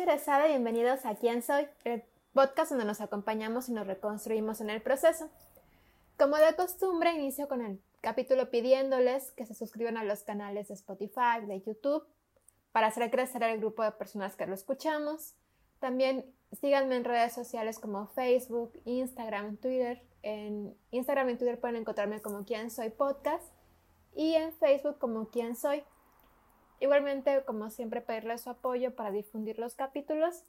Sherezada 0.00 0.46
y 0.46 0.52
bienvenidos 0.52 1.04
a 1.04 1.14
Quién 1.14 1.42
Soy, 1.42 1.68
el 1.84 2.02
podcast 2.32 2.70
donde 2.70 2.86
nos 2.86 3.02
acompañamos 3.02 3.68
y 3.68 3.72
nos 3.72 3.86
reconstruimos 3.86 4.62
en 4.62 4.70
el 4.70 4.80
proceso. 4.80 5.28
Como 6.18 6.36
de 6.36 6.56
costumbre, 6.56 7.12
inicio 7.12 7.48
con 7.48 7.60
el 7.60 7.82
capítulo 8.00 8.50
pidiéndoles 8.50 9.30
que 9.32 9.44
se 9.44 9.52
suscriban 9.52 9.98
a 9.98 10.04
los 10.04 10.22
canales 10.22 10.68
de 10.68 10.74
Spotify, 10.74 11.44
de 11.46 11.60
YouTube, 11.60 12.02
para 12.72 12.86
hacer 12.86 13.10
crecer 13.10 13.42
el 13.42 13.58
grupo 13.58 13.82
de 13.82 13.92
personas 13.92 14.36
que 14.36 14.46
lo 14.46 14.54
escuchamos. 14.54 15.34
También 15.80 16.24
síganme 16.58 16.96
en 16.96 17.04
redes 17.04 17.34
sociales 17.34 17.78
como 17.78 18.06
Facebook, 18.06 18.72
Instagram, 18.86 19.58
Twitter. 19.58 20.02
En 20.22 20.74
Instagram 20.92 21.28
y 21.28 21.36
Twitter 21.36 21.60
pueden 21.60 21.76
encontrarme 21.76 22.22
como 22.22 22.46
Quién 22.46 22.70
Soy 22.70 22.88
Podcast 22.88 23.52
y 24.14 24.32
en 24.32 24.50
Facebook 24.54 24.96
como 24.96 25.28
Quién 25.28 25.56
Soy. 25.56 25.84
Igualmente, 26.80 27.44
como 27.44 27.68
siempre, 27.70 28.00
pedirles 28.00 28.40
su 28.40 28.50
apoyo 28.50 28.96
para 28.96 29.10
difundir 29.10 29.58
los 29.58 29.74
capítulos 29.74 30.44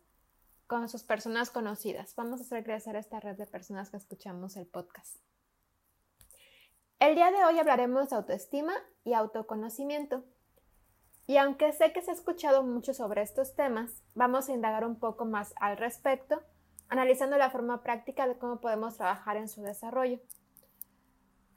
con 0.66 0.88
sus 0.88 1.03
personas 1.03 1.52
conocidas. 1.52 2.16
Vamos 2.16 2.39
a 2.39 2.44
hacer 2.44 2.63
crecer 2.63 2.95
esta 2.95 3.20
red 3.20 3.35
de 3.35 3.45
personas 3.45 3.89
que 3.89 3.98
escuchamos 3.98 4.55
el 4.55 4.66
podcast. 4.66 5.17
El 6.99 7.16
día 7.16 7.31
de 7.31 7.44
hoy 7.44 7.59
hablaremos 7.59 8.09
de 8.09 8.16
autoestima 8.16 8.73
y 9.03 9.13
autoconocimiento. 9.13 10.23
Y 11.27 11.36
aunque 11.36 11.73
sé 11.73 11.91
que 11.91 12.02
se 12.02 12.12
ha 12.12 12.13
escuchado 12.13 12.63
mucho 12.63 12.94
sobre 12.94 13.22
estos 13.22 13.53
temas, 13.55 14.02
vamos 14.16 14.48
a 14.48 14.53
indagar 14.53 14.86
un 14.86 14.98
poco 14.98 15.25
más 15.25 15.53
al 15.59 15.75
respecto, 15.75 16.41
analizando 16.88 17.38
la 17.38 17.50
forma 17.50 17.84
práctica 17.84 18.25
de 18.25 18.38
cómo 18.38 18.61
podemos 18.61 18.95
trabajar 18.95 19.36
en 19.36 19.50
su 19.50 19.61
desarrollo. 19.61 20.20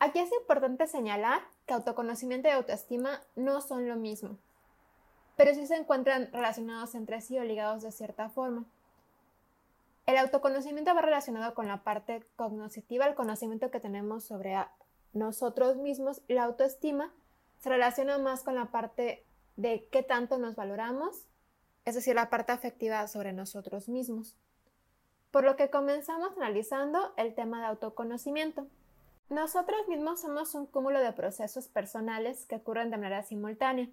Aquí 0.01 0.19
es 0.19 0.33
importante 0.33 0.89
señalar 0.89 1.43
que 1.67 1.75
autoconocimiento 1.75 2.49
y 2.49 2.53
autoestima 2.53 3.21
no 3.37 3.61
son 3.61 3.89
lo 3.89 3.97
mismo, 3.97 4.39
pero 5.37 5.55
sí 5.55 5.67
se 5.67 5.77
encuentran 5.77 6.31
relacionados 6.33 6.95
entre 6.95 7.21
sí 7.21 7.39
o 7.39 7.45
ligados 7.45 7.83
de 7.83 7.93
cierta 7.93 8.29
forma. 8.29 8.65
El 10.07 10.19
autoconocimiento 10.19 10.95
va 10.95 11.01
relacionado 11.01 11.55
con 11.55 11.67
la 11.67 11.83
parte 11.83 12.27
cognoscitiva, 12.37 13.07
el 13.07 13.15
conocimiento 13.15 13.71
que 13.71 13.81
tenemos 13.81 14.25
sobre 14.25 14.55
nosotros 15.15 15.77
mismos. 15.77 16.21
La 16.29 16.45
autoestima 16.45 17.13
se 17.61 17.71
relaciona 17.71 18.19
más 18.19 18.43
con 18.43 18.55
la 18.55 18.67
parte 18.67 19.25
de 19.57 19.89
qué 19.91 20.03
tanto 20.03 20.37
nos 20.39 20.57
valoramos, 20.57 21.27
es 21.87 21.95
decir, 21.95 22.15
la 22.15 22.29
parte 22.29 22.53
afectiva 22.53 23.07
sobre 23.09 23.33
nosotros 23.33 23.89
mismos. 23.89 24.37
Por 25.31 25.45
lo 25.45 25.57
que 25.57 25.71
comenzamos 25.71 26.37
analizando 26.37 27.15
el 27.17 27.35
tema 27.35 27.61
de 27.61 27.67
autoconocimiento. 27.67 28.67
Nosotros 29.31 29.89
mismos 29.89 30.21
somos 30.21 30.55
un 30.55 30.67
cúmulo 30.67 31.01
de 31.01 31.13
procesos 31.13 31.69
personales 31.69 32.45
que 32.47 32.57
ocurren 32.57 32.91
de 32.91 32.99
manera 32.99 33.23
simultánea, 33.23 33.89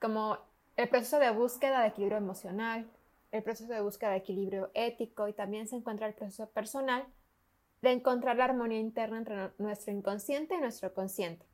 como 0.00 0.38
el 0.76 0.88
proceso 0.88 1.18
de 1.18 1.30
búsqueda 1.30 1.82
de 1.82 1.88
equilibrio 1.88 2.18
emocional, 2.18 2.90
el 3.32 3.42
proceso 3.42 3.72
de 3.72 3.80
búsqueda 3.80 4.10
de 4.10 4.16
equilibrio 4.16 4.70
ético 4.74 5.28
y 5.28 5.32
también 5.32 5.68
se 5.68 5.76
encuentra 5.76 6.06
el 6.06 6.14
proceso 6.14 6.48
personal 6.50 7.06
de 7.82 7.92
encontrar 7.92 8.36
la 8.36 8.44
armonía 8.44 8.78
interna 8.78 9.18
entre 9.18 9.52
nuestro 9.58 9.92
inconsciente 9.92 10.54
y 10.54 10.60
nuestro 10.60 10.92
consciente. 10.92 11.46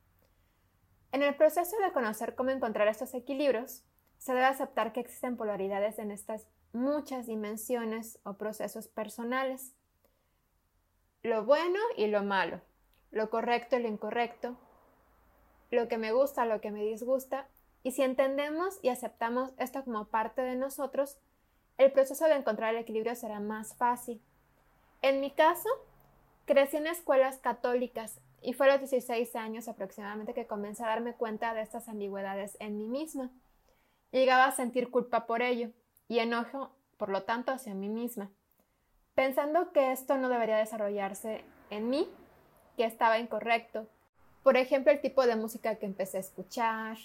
En 1.12 1.22
el 1.22 1.34
proceso 1.36 1.76
de 1.78 1.92
conocer 1.92 2.34
cómo 2.34 2.50
encontrar 2.50 2.88
estos 2.88 3.14
equilibrios, 3.14 3.84
se 4.18 4.32
debe 4.32 4.46
aceptar 4.46 4.92
que 4.92 5.00
existen 5.00 5.36
polaridades 5.36 5.98
en 5.98 6.10
estas 6.10 6.46
muchas 6.72 7.26
dimensiones 7.26 8.18
o 8.24 8.34
procesos 8.34 8.88
personales. 8.88 9.74
Lo 11.22 11.44
bueno 11.44 11.78
y 11.96 12.06
lo 12.06 12.22
malo, 12.22 12.60
lo 13.10 13.30
correcto 13.30 13.76
y 13.76 13.82
lo 13.82 13.88
incorrecto, 13.88 14.56
lo 15.70 15.88
que 15.88 15.98
me 15.98 16.12
gusta, 16.12 16.46
lo 16.46 16.60
que 16.60 16.70
me 16.70 16.84
disgusta, 16.84 17.48
y 17.82 17.92
si 17.92 18.02
entendemos 18.02 18.78
y 18.82 18.88
aceptamos 18.88 19.52
esto 19.58 19.84
como 19.84 20.06
parte 20.06 20.42
de 20.42 20.56
nosotros, 20.56 21.18
el 21.78 21.92
proceso 21.92 22.24
de 22.26 22.34
encontrar 22.34 22.74
el 22.74 22.80
equilibrio 22.80 23.14
será 23.14 23.40
más 23.40 23.74
fácil. 23.74 24.20
En 25.02 25.20
mi 25.20 25.30
caso, 25.30 25.68
crecí 26.46 26.78
en 26.78 26.86
escuelas 26.86 27.38
católicas 27.38 28.20
y 28.42 28.54
fue 28.54 28.68
a 28.68 28.72
los 28.72 28.90
16 28.90 29.36
años 29.36 29.68
aproximadamente 29.68 30.34
que 30.34 30.46
comencé 30.46 30.84
a 30.84 30.88
darme 30.88 31.14
cuenta 31.14 31.54
de 31.54 31.62
estas 31.62 31.88
ambigüedades 31.88 32.56
en 32.60 32.78
mí 32.78 32.86
misma. 32.86 33.30
Llegaba 34.12 34.46
a 34.46 34.52
sentir 34.52 34.90
culpa 34.90 35.26
por 35.26 35.42
ello 35.42 35.70
y 36.08 36.20
enojo, 36.20 36.70
por 36.96 37.08
lo 37.08 37.24
tanto, 37.24 37.52
hacia 37.52 37.74
mí 37.74 37.88
misma, 37.88 38.30
pensando 39.14 39.72
que 39.72 39.92
esto 39.92 40.16
no 40.16 40.28
debería 40.28 40.56
desarrollarse 40.56 41.44
en 41.70 41.90
mí, 41.90 42.08
que 42.76 42.84
estaba 42.84 43.18
incorrecto. 43.18 43.88
Por 44.42 44.56
ejemplo, 44.56 44.92
el 44.92 45.00
tipo 45.00 45.26
de 45.26 45.36
música 45.36 45.76
que 45.76 45.86
empecé 45.86 46.18
a 46.18 46.20
escuchar 46.20 46.96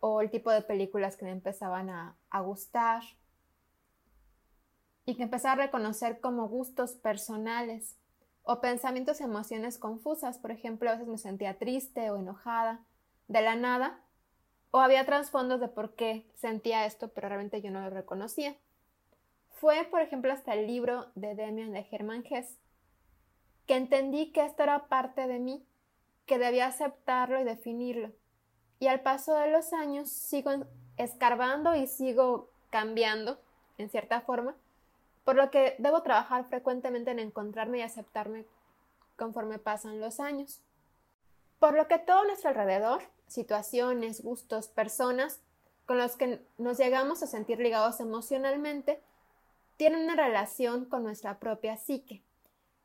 o 0.00 0.20
el 0.20 0.30
tipo 0.30 0.50
de 0.50 0.62
películas 0.62 1.16
que 1.16 1.24
me 1.24 1.30
empezaban 1.30 1.90
a, 1.90 2.16
gustar 2.40 3.02
y 5.04 5.14
que 5.14 5.22
empecé 5.22 5.48
a 5.48 5.54
reconocer 5.54 6.20
como 6.20 6.48
gustos 6.48 6.92
personales 6.92 7.96
o 8.42 8.60
pensamientos 8.60 9.20
y 9.20 9.24
emociones 9.24 9.78
confusas. 9.78 10.38
Por 10.38 10.50
ejemplo, 10.50 10.88
a 10.88 10.94
veces 10.94 11.08
me 11.08 11.18
sentía 11.18 11.58
triste 11.58 12.10
o 12.10 12.16
enojada 12.16 12.80
de 13.28 13.42
la 13.42 13.54
nada, 13.54 14.00
o 14.72 14.78
había 14.78 15.06
trasfondos 15.06 15.60
de 15.60 15.68
por 15.68 15.94
qué 15.94 16.26
sentía 16.34 16.86
esto, 16.86 17.08
pero 17.08 17.28
realmente 17.28 17.60
yo 17.60 17.70
no 17.70 17.80
lo 17.80 17.90
reconocía. 17.90 18.56
Fue, 19.50 19.84
por 19.84 20.00
ejemplo, 20.00 20.32
hasta 20.32 20.54
el 20.54 20.66
libro 20.66 21.06
de 21.14 21.34
Demian 21.34 21.72
de 21.72 21.86
Hermann 21.90 22.24
Hesse 22.28 22.58
que 23.70 23.76
entendí 23.76 24.32
que 24.32 24.44
esto 24.44 24.64
era 24.64 24.88
parte 24.88 25.28
de 25.28 25.38
mí, 25.38 25.64
que 26.26 26.38
debía 26.38 26.66
aceptarlo 26.66 27.40
y 27.40 27.44
definirlo. 27.44 28.10
Y 28.80 28.88
al 28.88 29.00
paso 29.00 29.34
de 29.34 29.50
los 29.52 29.72
años 29.72 30.10
sigo 30.10 30.50
escarbando 30.96 31.76
y 31.76 31.86
sigo 31.86 32.48
cambiando, 32.70 33.38
en 33.78 33.90
cierta 33.90 34.22
forma, 34.22 34.56
por 35.24 35.36
lo 35.36 35.50
que 35.50 35.76
debo 35.78 36.02
trabajar 36.02 36.46
frecuentemente 36.46 37.10
en 37.10 37.18
encontrarme 37.18 37.78
y 37.78 37.82
aceptarme 37.82 38.46
conforme 39.16 39.58
pasan 39.58 40.00
los 40.00 40.18
años. 40.18 40.60
Por 41.58 41.74
lo 41.74 41.86
que 41.88 41.98
todo 41.98 42.24
nuestro 42.24 42.48
alrededor, 42.50 43.02
situaciones, 43.26 44.22
gustos, 44.22 44.68
personas 44.68 45.40
con 45.84 45.98
los 45.98 46.16
que 46.16 46.40
nos 46.56 46.78
llegamos 46.78 47.22
a 47.22 47.26
sentir 47.26 47.58
ligados 47.58 48.00
emocionalmente, 48.00 49.02
tienen 49.76 50.04
una 50.04 50.16
relación 50.16 50.86
con 50.86 51.02
nuestra 51.02 51.38
propia 51.38 51.76
psique. 51.76 52.22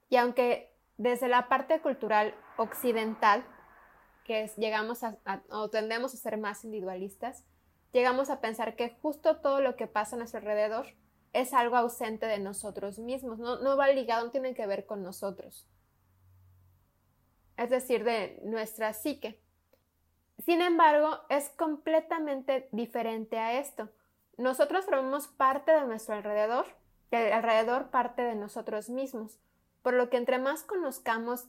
Y 0.10 0.18
aunque 0.18 0.72
desde 0.98 1.30
la 1.30 1.48
parte 1.48 1.80
cultural 1.80 2.36
occidental, 2.58 3.46
que 4.26 4.52
llegamos 4.58 5.04
a, 5.04 5.18
o 5.50 5.70
tendemos 5.70 6.14
a 6.14 6.18
ser 6.18 6.38
más 6.38 6.66
individualistas, 6.66 7.46
llegamos 7.94 8.30
a 8.30 8.42
pensar 8.42 8.76
que 8.76 8.90
justo 9.02 9.38
todo 9.38 9.62
lo 9.62 9.78
que 9.78 9.88
pasa 9.88 10.16
a 10.16 10.20
nuestro 10.20 10.40
alrededor 10.40 10.88
es 11.32 11.54
algo 11.54 11.78
ausente 11.78 12.26
de 12.26 12.40
nosotros 12.40 12.98
mismos, 12.98 13.38
no, 13.38 13.60
no 13.60 13.78
va 13.78 13.88
ligado, 13.90 14.26
no 14.26 14.32
tiene 14.32 14.56
que 14.56 14.66
ver 14.66 14.86
con 14.86 15.04
nosotros. 15.04 15.68
Es 17.56 17.70
decir, 17.70 18.04
de 18.04 18.42
nuestra 18.44 18.94
psique. 18.94 19.40
Sin 20.44 20.62
embargo, 20.62 21.20
es 21.30 21.50
completamente 21.50 22.68
diferente 22.72 23.38
a 23.38 23.60
esto. 23.60 23.90
Nosotros 24.38 24.86
formamos 24.86 25.28
parte 25.28 25.72
de 25.72 25.86
nuestro 25.86 26.16
alrededor, 26.16 26.66
el 27.12 27.32
alrededor 27.32 27.92
parte 27.92 28.24
de 28.24 28.36
nosotros 28.36 28.90
mismos, 28.90 29.40
por 29.82 29.94
lo 29.94 30.10
que 30.10 30.18
entre 30.18 30.40
más 30.40 30.64
conozcamos 30.64 31.48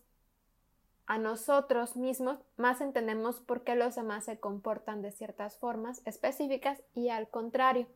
a 1.07 1.19
nosotros 1.19 1.97
mismos, 1.97 2.39
más 2.57 2.81
entendemos 2.81 3.41
por 3.41 3.63
qué 3.63 3.77
los 3.77 3.95
demás 3.95 4.25
se 4.25 4.41
comportan 4.41 5.03
de 5.03 5.13
ciertas 5.13 5.57
formas 5.59 6.03
específicas 6.05 6.83
y 6.95 7.11
al 7.11 7.29
contrario 7.29 7.87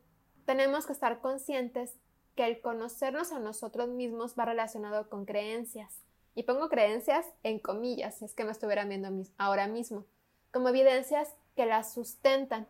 tenemos 0.45 0.85
que 0.85 0.93
estar 0.93 1.19
conscientes 1.19 1.95
que 2.35 2.45
el 2.45 2.61
conocernos 2.61 3.31
a 3.31 3.39
nosotros 3.39 3.89
mismos 3.89 4.35
va 4.37 4.45
relacionado 4.45 5.09
con 5.09 5.25
creencias. 5.25 6.03
Y 6.33 6.43
pongo 6.43 6.69
creencias 6.69 7.25
en 7.43 7.59
comillas, 7.59 8.17
si 8.17 8.25
es 8.25 8.33
que 8.33 8.45
me 8.45 8.51
estuvieran 8.51 8.87
viendo 8.87 9.09
ahora 9.37 9.67
mismo, 9.67 10.05
como 10.51 10.69
evidencias 10.69 11.35
que 11.55 11.65
las 11.65 11.93
sustentan, 11.93 12.67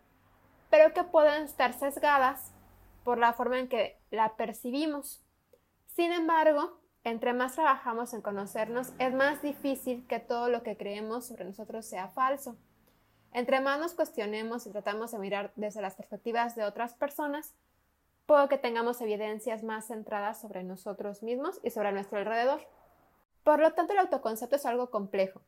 pero 0.72 0.94
que 0.94 1.04
pueden 1.04 1.44
estar 1.44 1.74
sesgadas 1.74 2.52
por 3.04 3.20
la 3.20 3.34
forma 3.34 3.60
en 3.60 3.68
que 3.68 4.00
la 4.10 4.36
percibimos. 4.36 5.22
Sin 5.88 6.12
embargo, 6.12 6.81
entre 7.04 7.34
más 7.34 7.56
trabajamos 7.56 8.14
en 8.14 8.22
conocernos, 8.22 8.94
es 9.00 9.14
más 9.14 9.42
difícil 9.42 10.06
que 10.08 10.20
todo 10.20 10.50
lo 10.50 10.62
que 10.64 10.78
creemos 10.78 11.26
sobre 11.26 11.46
nosotros 11.46 11.86
sea 11.86 12.10
falso. 12.10 12.56
Entre 13.34 13.60
más 13.62 13.80
nos 13.80 13.94
cuestionemos 13.94 14.68
y 14.68 14.72
tratamos 14.72 15.12
de 15.12 15.20
mirar 15.20 15.52
desde 15.56 15.82
las 15.82 15.96
perspectivas 15.96 16.56
de 16.56 16.66
otras 16.66 16.94
personas, 16.94 17.54
puedo 18.26 18.48
que 18.50 18.58
tengamos 18.58 19.02
evidencias 19.02 19.64
más 19.64 19.88
centradas 19.88 20.40
sobre 20.40 20.64
nosotros 20.64 21.24
mismos 21.24 21.60
y 21.64 21.72
sobre 21.72 21.92
nuestro 21.92 22.20
alrededor. 22.20 22.62
Por 23.44 23.60
lo 23.60 23.74
tanto, 23.74 23.94
el 23.94 24.00
autoconcepto 24.00 24.56
es 24.56 24.66
algo 24.66 24.92
complejo 24.92 25.42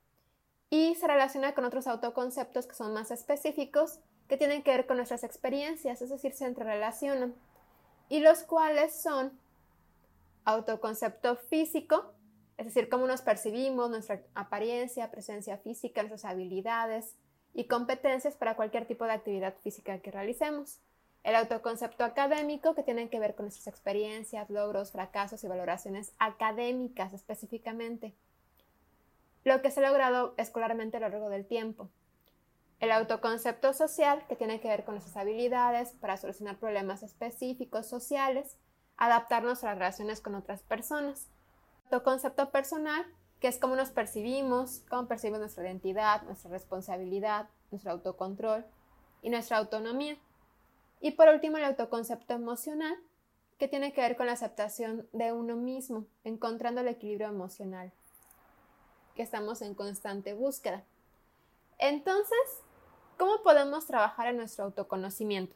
y 0.69 0.95
se 0.95 1.07
relaciona 1.07 1.53
con 1.53 1.65
otros 1.65 1.85
autoconceptos 1.85 2.65
que 2.65 2.73
son 2.73 2.93
más 2.93 3.11
específicos, 3.11 3.99
que 4.27 4.37
tienen 4.37 4.63
que 4.63 4.71
ver 4.71 4.87
con 4.87 4.97
nuestras 4.97 5.23
experiencias, 5.23 6.01
es 6.01 6.09
decir, 6.09 6.33
se 6.33 6.45
entrerelacionan, 6.45 7.35
y 8.09 8.21
los 8.21 8.43
cuales 8.43 8.99
son 8.99 9.37
autoconcepto 10.45 11.35
físico, 11.35 12.13
es 12.57 12.65
decir, 12.67 12.89
cómo 12.89 13.07
nos 13.07 13.21
percibimos, 13.21 13.89
nuestra 13.89 14.21
apariencia, 14.35 15.11
presencia 15.11 15.57
física, 15.57 16.01
nuestras 16.01 16.25
habilidades, 16.25 17.15
y 17.53 17.65
competencias 17.65 18.35
para 18.35 18.55
cualquier 18.55 18.85
tipo 18.87 19.05
de 19.05 19.11
actividad 19.11 19.55
física 19.63 19.99
que 19.99 20.11
realicemos. 20.11 20.79
El 21.23 21.35
autoconcepto 21.35 22.03
académico, 22.03 22.75
que 22.75 22.83
tiene 22.83 23.09
que 23.09 23.19
ver 23.19 23.35
con 23.35 23.45
nuestras 23.45 23.67
experiencias, 23.67 24.49
logros, 24.49 24.91
fracasos 24.91 25.43
y 25.43 25.47
valoraciones 25.47 26.13
académicas 26.19 27.13
específicamente. 27.13 28.13
Lo 29.43 29.61
que 29.61 29.71
se 29.71 29.79
ha 29.79 29.89
logrado 29.89 30.33
escolarmente 30.37 30.97
a 30.97 30.99
lo 30.99 31.09
largo 31.09 31.29
del 31.29 31.45
tiempo. 31.45 31.89
El 32.79 32.91
autoconcepto 32.91 33.71
social, 33.73 34.25
que 34.27 34.35
tiene 34.35 34.59
que 34.59 34.67
ver 34.67 34.83
con 34.83 34.95
nuestras 34.95 35.15
habilidades 35.15 35.91
para 35.93 36.17
solucionar 36.17 36.57
problemas 36.57 37.03
específicos 37.03 37.87
sociales, 37.87 38.57
adaptarnos 38.97 39.63
a 39.63 39.67
las 39.67 39.77
relaciones 39.77 40.21
con 40.21 40.35
otras 40.35 40.61
personas. 40.63 41.27
El 41.87 41.95
autoconcepto 41.95 42.51
personal, 42.51 43.05
que 43.39 43.47
es 43.47 43.59
cómo 43.59 43.75
nos 43.75 43.89
percibimos, 43.89 44.83
cómo 44.89 45.07
percibimos 45.07 45.39
nuestra 45.39 45.63
identidad, 45.63 46.21
nuestra 46.23 46.49
responsabilidad, 46.49 47.49
nuestro 47.71 47.91
autocontrol 47.91 48.65
y 49.21 49.29
nuestra 49.29 49.57
autonomía. 49.57 50.17
Y 51.01 51.11
por 51.11 51.27
último, 51.27 51.57
el 51.57 51.65
autoconcepto 51.65 52.33
emocional, 52.33 52.95
que 53.59 53.67
tiene 53.67 53.93
que 53.93 54.01
ver 54.01 54.15
con 54.15 54.25
la 54.25 54.33
aceptación 54.33 55.07
de 55.11 55.31
uno 55.31 55.55
mismo, 55.55 56.05
encontrando 56.23 56.81
el 56.81 56.87
equilibrio 56.87 57.27
emocional, 57.27 57.91
que 59.15 59.21
estamos 59.21 59.61
en 59.61 59.75
constante 59.75 60.33
búsqueda. 60.33 60.83
Entonces, 61.77 62.37
¿cómo 63.17 63.43
podemos 63.43 63.85
trabajar 63.85 64.27
en 64.27 64.37
nuestro 64.37 64.65
autoconocimiento? 64.65 65.55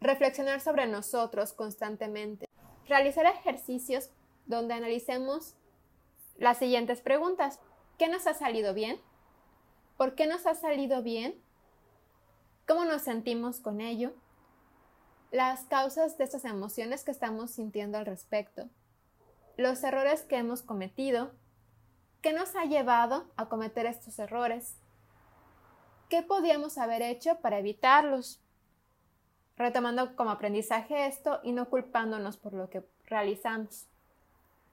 Reflexionar 0.00 0.60
sobre 0.60 0.86
nosotros 0.86 1.52
constantemente. 1.52 2.46
Realizar 2.86 3.26
ejercicios 3.26 4.10
donde 4.46 4.74
analicemos 4.74 5.54
las 6.36 6.58
siguientes 6.58 7.00
preguntas. 7.00 7.60
¿Qué 7.98 8.08
nos 8.08 8.26
ha 8.26 8.34
salido 8.34 8.74
bien? 8.74 9.00
¿Por 9.96 10.14
qué 10.14 10.26
nos 10.26 10.46
ha 10.46 10.54
salido 10.54 11.02
bien? 11.02 11.34
¿Cómo 12.66 12.84
nos 12.84 13.02
sentimos 13.02 13.60
con 13.60 13.80
ello? 13.80 14.12
las 15.30 15.64
causas 15.64 16.16
de 16.18 16.24
estas 16.24 16.44
emociones 16.44 17.04
que 17.04 17.10
estamos 17.10 17.50
sintiendo 17.50 17.98
al 17.98 18.06
respecto, 18.06 18.68
los 19.56 19.82
errores 19.82 20.22
que 20.22 20.36
hemos 20.36 20.62
cometido, 20.62 21.32
qué 22.22 22.32
nos 22.32 22.54
ha 22.56 22.64
llevado 22.64 23.30
a 23.36 23.48
cometer 23.48 23.86
estos 23.86 24.18
errores, 24.18 24.76
qué 26.08 26.22
podíamos 26.22 26.78
haber 26.78 27.02
hecho 27.02 27.40
para 27.40 27.58
evitarlos, 27.58 28.40
retomando 29.56 30.14
como 30.16 30.30
aprendizaje 30.30 31.06
esto 31.06 31.40
y 31.42 31.52
no 31.52 31.68
culpándonos 31.68 32.36
por 32.36 32.52
lo 32.52 32.68
que 32.68 32.84
realizamos. 33.06 33.86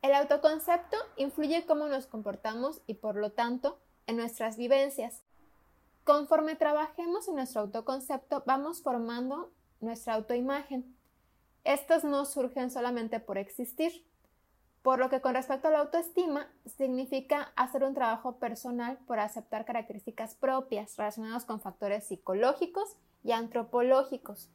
El 0.01 0.13
autoconcepto 0.13 0.97
influye 1.15 1.65
cómo 1.65 1.87
nos 1.87 2.07
comportamos 2.07 2.81
y 2.87 2.95
por 2.95 3.15
lo 3.15 3.31
tanto 3.31 3.79
en 4.07 4.17
nuestras 4.17 4.57
vivencias. 4.57 5.23
Conforme 6.03 6.55
trabajemos 6.55 7.29
en 7.29 7.35
nuestro 7.35 7.61
autoconcepto, 7.61 8.43
vamos 8.45 8.81
formando 8.81 9.51
nuestra 9.79 10.15
autoimagen. 10.15 10.97
Estos 11.63 12.03
no 12.03 12.25
surgen 12.25 12.69
solamente 12.69 13.21
por 13.21 13.37
existir, 13.37 14.05
por 14.81 14.99
lo 14.99 15.09
que 15.09 15.21
con 15.21 15.33
respecto 15.33 15.69
a 15.69 15.71
la 15.71 15.79
autoestima 15.79 16.49
significa 16.65 17.53
hacer 17.55 17.85
un 17.85 17.93
trabajo 17.93 18.35
personal 18.35 18.97
por 19.07 19.19
aceptar 19.19 19.63
características 19.63 20.35
propias 20.35 20.97
relacionadas 20.97 21.45
con 21.45 21.61
factores 21.61 22.05
psicológicos 22.05 22.97
y 23.23 23.31
antropológicos. 23.31 24.49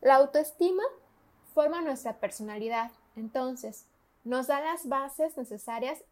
La 0.00 0.16
autoestima 0.16 0.82
forma 1.54 1.82
nuestra 1.82 2.20
personalidad, 2.20 2.92
entonces 3.16 3.86
nos 4.24 4.46
da 4.46 4.60
las 4.60 4.88
bases 4.88 5.36
necesarias 5.36 6.04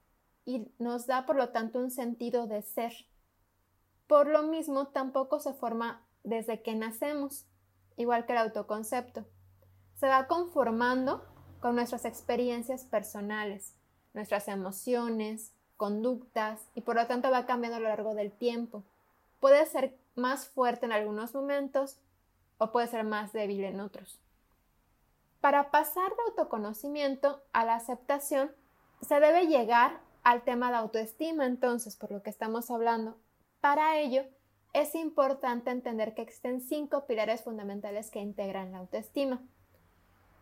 y 0.44 0.68
nos 0.78 1.06
da 1.06 1.26
por 1.26 1.36
lo 1.36 1.50
tanto 1.50 1.78
un 1.78 1.90
sentido 1.90 2.46
de 2.46 2.62
ser. 2.62 2.92
Por 4.06 4.28
lo 4.28 4.42
mismo, 4.42 4.88
tampoco 4.88 5.40
se 5.40 5.52
forma 5.52 6.02
desde 6.24 6.62
que 6.62 6.74
nacemos 6.74 7.44
igual 7.96 8.26
que 8.26 8.32
el 8.32 8.38
autoconcepto. 8.38 9.24
Se 9.94 10.08
va 10.08 10.26
conformando 10.26 11.24
con 11.60 11.74
nuestras 11.74 12.04
experiencias 12.04 12.84
personales, 12.84 13.74
nuestras 14.14 14.48
emociones, 14.48 15.52
conductas 15.76 16.60
y 16.74 16.82
por 16.82 16.96
lo 16.96 17.06
tanto 17.06 17.30
va 17.30 17.46
cambiando 17.46 17.76
a 17.76 17.80
lo 17.80 17.88
largo 17.88 18.14
del 18.14 18.32
tiempo. 18.32 18.84
Puede 19.40 19.66
ser 19.66 19.96
más 20.14 20.46
fuerte 20.46 20.86
en 20.86 20.92
algunos 20.92 21.34
momentos 21.34 21.98
o 22.58 22.72
puede 22.72 22.86
ser 22.88 23.04
más 23.04 23.32
débil 23.32 23.64
en 23.64 23.80
otros. 23.80 24.20
Para 25.40 25.70
pasar 25.70 26.10
de 26.10 26.22
autoconocimiento 26.28 27.42
a 27.52 27.64
la 27.64 27.74
aceptación, 27.74 28.50
se 29.00 29.20
debe 29.20 29.46
llegar 29.46 30.00
al 30.24 30.42
tema 30.42 30.70
de 30.70 30.78
autoestima, 30.78 31.46
entonces, 31.46 31.96
por 31.96 32.10
lo 32.10 32.22
que 32.22 32.30
estamos 32.30 32.70
hablando. 32.70 33.16
Para 33.60 33.98
ello, 33.98 34.24
es 34.72 34.94
importante 34.94 35.70
entender 35.70 36.14
que 36.14 36.22
existen 36.22 36.60
cinco 36.60 37.06
pilares 37.06 37.42
fundamentales 37.42 38.10
que 38.10 38.20
integran 38.20 38.72
la 38.72 38.78
autoestima. 38.78 39.40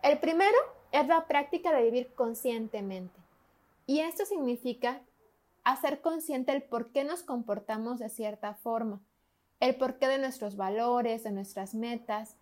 El 0.03 0.19
primero 0.19 0.57
es 0.93 1.07
la 1.07 1.27
práctica 1.27 1.73
de 1.73 1.83
vivir 1.83 2.15
conscientemente. 2.15 3.21
Y 3.87 4.01
esto 4.01 4.25
significa 4.25 5.03
hacer 5.65 6.01
consciente 6.01 6.53
el 6.53 6.63
por 6.63 6.93
qué 6.93 7.05
nos 7.05 7.23
comportamos 7.23 7.99
de 7.99 8.09
cierta 8.09 8.55
forma, 8.55 9.01
el 9.65 9.77
porqué 9.77 10.09
de 10.09 10.19
nuestros 10.19 10.57
valores, 10.57 11.25
de 11.25 11.33
nuestras 11.33 11.75
metas. 11.75 12.37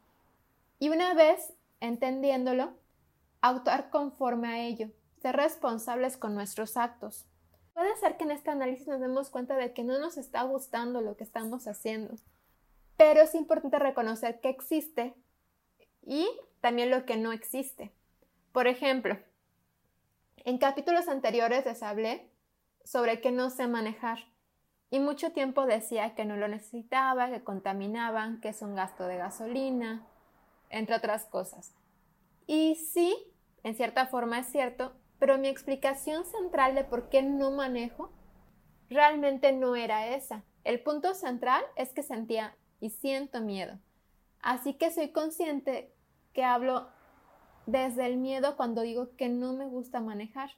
Y 0.80 0.88
una 0.88 1.14
vez 1.14 1.52
entendiéndolo, 1.78 2.74
actuar 3.40 3.90
conforme 3.90 4.48
a 4.48 4.58
ello, 4.66 4.88
ser 5.20 5.36
responsables 5.36 6.16
con 6.16 6.34
nuestros 6.34 6.76
actos. 6.76 7.26
Puede 7.74 7.96
ser 7.98 8.16
que 8.16 8.24
en 8.24 8.32
este 8.32 8.50
análisis 8.50 8.88
nos 8.88 9.00
demos 9.00 9.30
cuenta 9.30 9.56
de 9.56 9.72
que 9.72 9.84
no 9.84 10.00
nos 10.00 10.16
está 10.16 10.42
gustando 10.42 11.00
lo 11.00 11.16
que 11.16 11.22
estamos 11.22 11.68
haciendo, 11.68 12.16
pero 12.96 13.22
es 13.22 13.36
importante 13.36 13.78
reconocer 13.78 14.40
que 14.40 14.48
existe 14.48 15.14
y 16.02 16.28
también 16.60 16.90
lo 16.90 17.04
que 17.04 17.16
no 17.16 17.30
existe. 17.30 17.92
Por 18.50 18.66
ejemplo, 18.66 19.16
en 20.38 20.58
capítulos 20.58 21.06
anteriores 21.06 21.64
les 21.66 21.84
hablé 21.84 22.28
sobre 22.84 23.20
que 23.20 23.30
no 23.30 23.48
sé 23.48 23.68
manejar 23.68 24.31
y 24.92 25.00
mucho 25.00 25.32
tiempo 25.32 25.64
decía 25.64 26.14
que 26.14 26.26
no 26.26 26.36
lo 26.36 26.48
necesitaba, 26.48 27.30
que 27.30 27.42
contaminaban, 27.42 28.42
que 28.42 28.50
es 28.50 28.60
un 28.60 28.74
gasto 28.74 29.06
de 29.06 29.16
gasolina, 29.16 30.06
entre 30.68 30.94
otras 30.94 31.24
cosas. 31.24 31.74
Y 32.46 32.74
sí, 32.74 33.16
en 33.62 33.74
cierta 33.74 34.06
forma 34.08 34.40
es 34.40 34.48
cierto, 34.48 34.92
pero 35.18 35.38
mi 35.38 35.48
explicación 35.48 36.26
central 36.26 36.74
de 36.74 36.84
por 36.84 37.08
qué 37.08 37.22
no 37.22 37.50
manejo 37.52 38.12
realmente 38.90 39.54
no 39.54 39.76
era 39.76 40.08
esa. 40.08 40.44
El 40.62 40.82
punto 40.82 41.14
central 41.14 41.64
es 41.74 41.94
que 41.94 42.02
sentía 42.02 42.54
y 42.78 42.90
siento 42.90 43.40
miedo. 43.40 43.78
Así 44.42 44.74
que 44.74 44.90
soy 44.90 45.10
consciente 45.10 45.90
que 46.34 46.44
hablo 46.44 46.88
desde 47.64 48.04
el 48.04 48.18
miedo 48.18 48.58
cuando 48.58 48.82
digo 48.82 49.16
que 49.16 49.30
no 49.30 49.54
me 49.54 49.64
gusta 49.64 50.00
manejar. 50.00 50.50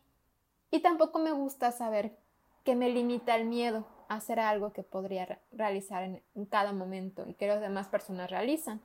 Y 0.73 0.81
tampoco 0.81 1.21
me 1.21 1.31
gusta 1.31 1.71
saber 1.71 2.19
que 2.65 2.75
me 2.75 2.91
limita 2.91 3.37
el 3.37 3.45
miedo 3.45 3.94
hacer 4.15 4.41
algo 4.41 4.73
que 4.73 4.83
podría 4.83 5.41
realizar 5.53 6.03
en, 6.03 6.47
cada 6.47 6.73
momento 6.73 7.25
y 7.27 7.35
que 7.35 7.47
las 7.47 7.61
demás 7.61 7.89
personas 7.89 8.31
realizan. 8.31 8.81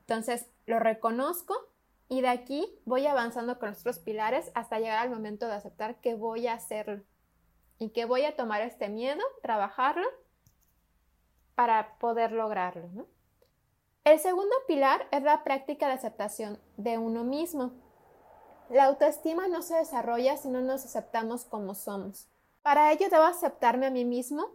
Entonces, 0.00 0.46
lo 0.66 0.78
reconozco 0.78 1.54
y 2.08 2.20
de 2.20 2.28
aquí 2.28 2.66
voy 2.84 3.06
avanzando 3.06 3.58
con 3.58 3.68
nuestros 3.68 3.98
pilares 3.98 4.50
hasta 4.54 4.78
llegar 4.78 4.98
al 4.98 5.10
momento 5.10 5.46
de 5.46 5.54
aceptar 5.54 6.00
que 6.00 6.14
voy 6.14 6.46
a 6.46 6.54
hacerlo 6.54 7.02
y 7.78 7.90
que 7.90 8.04
voy 8.04 8.24
a 8.24 8.36
tomar 8.36 8.62
este 8.62 8.88
miedo, 8.88 9.22
trabajarlo 9.42 10.06
para 11.54 11.96
poder 11.98 12.32
lograrlo. 12.32 13.06
El 14.04 14.18
segundo 14.18 14.54
pilar 14.66 15.06
es 15.10 15.22
la 15.22 15.44
práctica 15.44 15.86
de 15.86 15.94
aceptación 15.94 16.58
de 16.76 16.98
uno 16.98 17.22
mismo. 17.22 17.72
La 18.70 18.84
autoestima 18.84 19.46
no 19.48 19.62
se 19.62 19.76
desarrolla 19.76 20.36
si 20.36 20.48
no 20.48 20.60
nos 20.60 20.84
aceptamos 20.84 21.44
como 21.44 21.74
somos. 21.74 22.28
Para 22.62 22.92
ello 22.92 23.08
debo 23.10 23.24
aceptarme 23.24 23.86
a 23.86 23.90
mí 23.90 24.04
mismo 24.04 24.46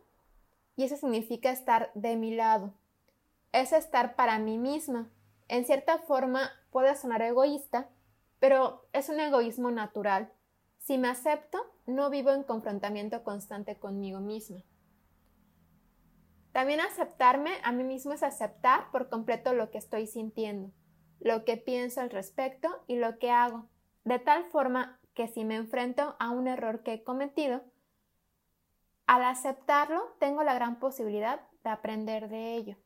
y 0.76 0.84
eso 0.84 0.98
significa 0.98 1.52
estar 1.52 1.92
de 1.94 2.16
mi 2.16 2.36
lado. 2.36 2.74
Es 3.52 3.72
estar 3.72 4.16
para 4.16 4.38
mí 4.40 4.58
misma. 4.58 5.10
En 5.48 5.66
cierta 5.66 6.00
forma, 6.00 6.52
puede 6.72 6.96
sonar 6.96 7.22
egoísta, 7.22 7.90
pero 8.40 8.86
es 8.94 9.10
un 9.10 9.20
egoísmo 9.20 9.72
natural. 9.72 10.32
Si 10.80 10.98
me 10.98 11.08
acepto, 11.08 11.66
no 11.86 12.10
vivo 12.10 12.32
en 12.32 12.44
confrontamiento 12.44 13.24
constante 13.24 13.80
conmigo 13.80 14.20
misma. 14.20 14.64
También 16.52 16.80
aceptarme 16.80 17.52
a 17.64 17.72
mí 17.72 17.84
mismo 17.84 18.14
es 18.14 18.24
aceptar 18.24 18.90
por 18.92 19.10
completo 19.10 19.54
lo 19.54 19.72
que 19.72 19.78
estoy 19.78 20.08
sintiendo, 20.08 20.72
lo 21.20 21.44
que 21.44 21.58
pienso 21.58 22.02
al 22.02 22.10
respecto 22.10 22.70
y 22.88 22.96
lo 22.96 23.20
que 23.20 23.30
hago, 23.30 23.68
de 24.06 24.20
tal 24.20 24.46
forma 24.46 25.00
que 25.14 25.28
si 25.28 25.44
me 25.44 25.56
enfrento 25.56 26.16
a 26.18 26.30
un 26.30 26.48
error 26.48 26.82
que 26.82 26.94
he 26.94 27.04
cometido, 27.04 27.62
al 29.08 29.24
aceptarlo 29.24 30.16
tengo 30.20 30.44
la 30.44 30.54
gran 30.54 30.80
posibilidad 30.80 31.42
de 31.64 31.70
aprender 31.70 32.30
de 32.30 32.56
ello. 32.56 32.78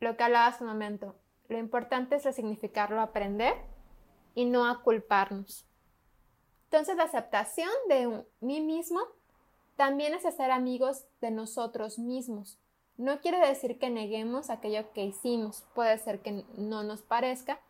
Lo 0.00 0.16
que 0.16 0.24
hablaba 0.24 0.48
hace 0.48 0.64
un 0.64 0.70
momento, 0.70 1.14
lo 1.48 1.58
importante 1.58 2.16
es 2.16 2.24
resignificarlo, 2.24 3.00
aprender 3.00 3.54
y 4.34 4.46
no 4.46 4.66
a 4.66 4.82
culparnos. 4.82 5.66
Entonces 6.64 6.96
la 6.96 7.04
aceptación 7.04 7.70
de 7.88 8.24
mí 8.40 8.60
mismo 8.60 9.00
también 9.76 10.14
es 10.14 10.24
hacer 10.24 10.50
amigos 10.50 11.06
de 11.20 11.30
nosotros 11.30 11.98
mismos. 11.98 12.58
No 12.96 13.20
quiere 13.20 13.46
decir 13.46 13.78
que 13.78 13.90
neguemos 13.90 14.50
aquello 14.50 14.92
que 14.92 15.04
hicimos, 15.04 15.64
puede 15.74 15.98
ser 15.98 16.20
que 16.20 16.44
no 16.56 16.82
nos 16.82 17.02
parezca, 17.02 17.60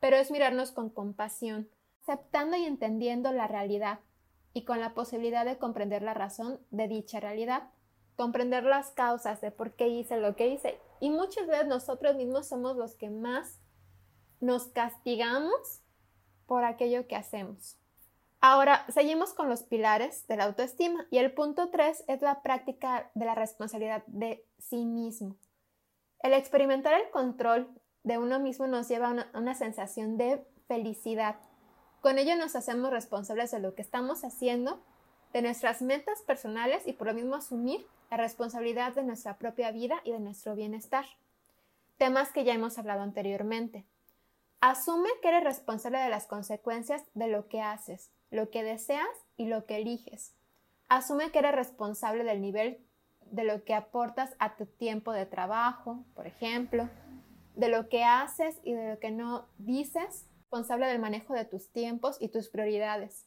pero 0.00 0.16
es 0.16 0.30
mirarnos 0.30 0.72
con 0.72 0.90
compasión, 0.90 1.68
aceptando 2.02 2.56
y 2.56 2.64
entendiendo 2.64 3.32
la 3.32 3.48
realidad 3.48 4.00
y 4.52 4.64
con 4.64 4.80
la 4.80 4.94
posibilidad 4.94 5.44
de 5.44 5.58
comprender 5.58 6.02
la 6.02 6.14
razón 6.14 6.60
de 6.70 6.88
dicha 6.88 7.20
realidad, 7.20 7.70
comprender 8.16 8.64
las 8.64 8.90
causas 8.90 9.40
de 9.40 9.50
por 9.50 9.72
qué 9.74 9.88
hice 9.88 10.16
lo 10.16 10.34
que 10.34 10.48
hice. 10.48 10.78
Y 11.00 11.10
muchas 11.10 11.46
veces 11.46 11.66
nosotros 11.66 12.16
mismos 12.16 12.48
somos 12.48 12.76
los 12.76 12.94
que 12.94 13.10
más 13.10 13.60
nos 14.40 14.66
castigamos 14.68 15.82
por 16.46 16.64
aquello 16.64 17.06
que 17.06 17.16
hacemos. 17.16 17.78
Ahora, 18.40 18.86
seguimos 18.88 19.34
con 19.34 19.48
los 19.48 19.64
pilares 19.64 20.26
de 20.28 20.36
la 20.36 20.44
autoestima 20.44 21.06
y 21.10 21.18
el 21.18 21.32
punto 21.32 21.70
3 21.70 22.04
es 22.06 22.22
la 22.22 22.40
práctica 22.42 23.10
de 23.14 23.26
la 23.26 23.34
responsabilidad 23.34 24.04
de 24.06 24.44
sí 24.58 24.84
mismo. 24.84 25.36
El 26.20 26.32
experimentar 26.32 26.94
el 26.94 27.10
control 27.10 27.68
de 28.04 28.18
uno 28.18 28.38
mismo 28.38 28.68
nos 28.68 28.88
lleva 28.88 29.08
a 29.08 29.12
una, 29.12 29.30
una 29.34 29.54
sensación 29.54 30.16
de 30.16 30.46
felicidad. 30.68 31.36
Con 32.00 32.18
ello 32.18 32.36
nos 32.36 32.54
hacemos 32.54 32.90
responsables 32.90 33.50
de 33.50 33.58
lo 33.58 33.74
que 33.74 33.82
estamos 33.82 34.24
haciendo, 34.24 34.80
de 35.32 35.42
nuestras 35.42 35.82
metas 35.82 36.22
personales 36.22 36.86
y 36.86 36.92
por 36.92 37.08
lo 37.08 37.14
mismo 37.14 37.34
asumir 37.34 37.86
la 38.10 38.16
responsabilidad 38.16 38.94
de 38.94 39.02
nuestra 39.02 39.36
propia 39.36 39.70
vida 39.72 40.00
y 40.04 40.12
de 40.12 40.20
nuestro 40.20 40.54
bienestar. 40.54 41.04
Temas 41.98 42.30
que 42.30 42.44
ya 42.44 42.54
hemos 42.54 42.78
hablado 42.78 43.02
anteriormente. 43.02 43.84
Asume 44.60 45.08
que 45.20 45.28
eres 45.28 45.44
responsable 45.44 45.98
de 45.98 46.08
las 46.08 46.26
consecuencias 46.26 47.02
de 47.14 47.28
lo 47.28 47.48
que 47.48 47.60
haces, 47.60 48.10
lo 48.30 48.50
que 48.50 48.62
deseas 48.62 49.08
y 49.36 49.46
lo 49.46 49.66
que 49.66 49.76
eliges. 49.76 50.34
Asume 50.88 51.30
que 51.30 51.40
eres 51.40 51.54
responsable 51.54 52.24
del 52.24 52.40
nivel 52.40 52.78
de 53.30 53.44
lo 53.44 53.64
que 53.64 53.74
aportas 53.74 54.34
a 54.38 54.56
tu 54.56 54.66
tiempo 54.66 55.12
de 55.12 55.26
trabajo, 55.26 56.04
por 56.14 56.26
ejemplo, 56.26 56.88
de 57.56 57.68
lo 57.68 57.88
que 57.88 58.04
haces 58.04 58.58
y 58.62 58.72
de 58.72 58.90
lo 58.90 58.98
que 58.98 59.10
no 59.10 59.46
dices, 59.58 60.27
responsable 60.48 60.86
del 60.86 60.98
manejo 60.98 61.34
de 61.34 61.44
tus 61.44 61.68
tiempos 61.68 62.16
y 62.20 62.28
tus 62.28 62.48
prioridades. 62.48 63.26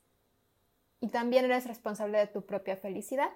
Y 1.00 1.10
también 1.10 1.46
eres 1.46 1.68
responsable 1.68 2.18
de 2.18 2.28
tu 2.28 2.46
propia 2.46 2.76
felicidad. 2.76 3.30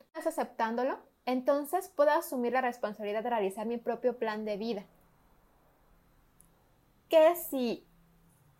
¿Estás 0.00 0.26
aceptándolo? 0.26 0.98
Entonces 1.26 1.88
puedo 1.88 2.10
asumir 2.10 2.52
la 2.52 2.60
responsabilidad 2.60 3.22
de 3.22 3.30
realizar 3.30 3.66
mi 3.66 3.78
propio 3.78 4.18
plan 4.18 4.44
de 4.44 4.56
vida 4.56 4.86
que 7.14 7.36
si 7.36 7.86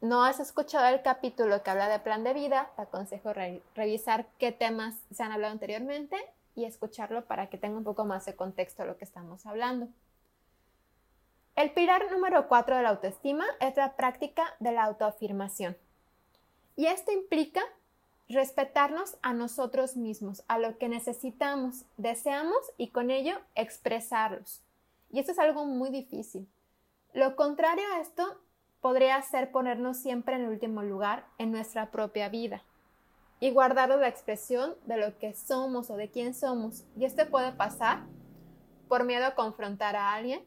no 0.01 0.25
has 0.25 0.39
escuchado 0.39 0.87
el 0.87 1.03
capítulo 1.03 1.63
que 1.63 1.71
habla 1.71 1.89
de 1.89 1.99
plan 1.99 2.23
de 2.23 2.35
vida, 2.35 2.71
te 2.77 2.83
aconsejo 2.83 3.33
revisar 3.75 4.27
qué 4.39 4.53
temas 4.53 4.95
se 5.11 5.25
han 5.25 5.33
hablado 5.33 5.53
anteriormente 5.53 6.17
y 6.55 6.65
escucharlo 6.65 7.25
para 7.25 7.49
que 7.49 7.59
tenga 7.59 7.79
un 7.79 7.83
poco 7.83 8.05
más 8.05 8.27
de 8.27 8.37
contexto 8.37 8.85
lo 8.85 8.97
que 8.97 9.05
estamos 9.05 9.45
hablando. 9.47 9.89
El 11.57 11.71
pilar 11.71 12.11
número 12.11 12.49
4 12.49 12.77
de 12.77 12.83
la 12.83 12.89
autoestima 12.89 13.45
es 13.61 13.77
la 13.77 13.95
práctica 13.95 14.43
de 14.59 14.73
la 14.73 14.83
autoafirmación. 14.83 15.77
Y 16.75 16.87
esto 16.87 17.13
implica 17.13 17.63
respetarnos 18.29 19.17
a 19.23 19.35
nosotros 19.35 19.97
mismos, 19.97 20.43
a 20.49 20.59
lo 20.59 20.79
que 20.79 20.89
necesitamos, 20.89 21.85
deseamos 21.97 22.59
y 22.77 22.89
con 22.89 23.13
ello 23.13 23.39
expresarlos. 23.55 24.63
Y 25.13 25.21
esto 25.21 25.31
es 25.31 25.39
algo 25.39 25.65
muy 25.65 25.91
difícil. 25.91 26.49
Lo 27.13 27.37
contrario 27.37 27.85
a 27.95 28.01
esto 28.01 28.41
podría 28.81 29.23
ser 29.23 29.53
ponernos 29.53 29.99
siempre 29.99 30.35
en 30.35 30.43
el 30.43 30.49
último 30.49 30.83
lugar 30.83 31.25
en 31.39 31.53
nuestra 31.53 31.93
propia 31.93 32.29
vida 32.29 32.65
y 33.39 33.53
guardarnos 33.53 34.01
la 34.01 34.09
expresión 34.09 34.75
de 34.87 34.97
lo 34.97 35.17
que 35.19 35.35
somos 35.35 35.89
o 35.89 35.97
de 35.97 36.11
quién 36.11 36.35
somos. 36.35 36.83
Y 36.97 37.05
esto 37.05 37.29
puede 37.31 37.53
pasar 37.53 38.01
por 38.89 39.05
miedo 39.05 39.27
a 39.27 39.37
confrontar 39.37 39.95
a 39.95 40.15
alguien 40.15 40.45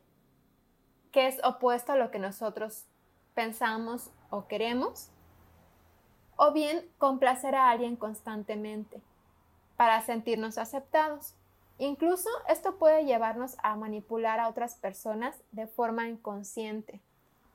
que 1.12 1.28
es 1.28 1.44
opuesto 1.44 1.94
a 1.94 1.96
lo 1.98 2.12
que 2.12 2.20
nosotros 2.20 2.86
pensamos 3.34 4.10
o 4.30 4.48
queremos, 4.48 5.10
o 6.38 6.52
bien 6.52 6.90
complacer 6.98 7.56
a 7.56 7.70
alguien 7.70 7.96
constantemente 7.96 9.02
para 9.76 10.02
sentirnos 10.02 10.58
aceptados. 10.58 11.34
Incluso 11.80 12.30
esto 12.48 12.78
puede 12.78 13.06
llevarnos 13.06 13.56
a 13.62 13.76
manipular 13.76 14.40
a 14.40 14.50
otras 14.50 14.76
personas 14.76 15.36
de 15.52 15.68
forma 15.68 16.08
inconsciente. 16.08 17.02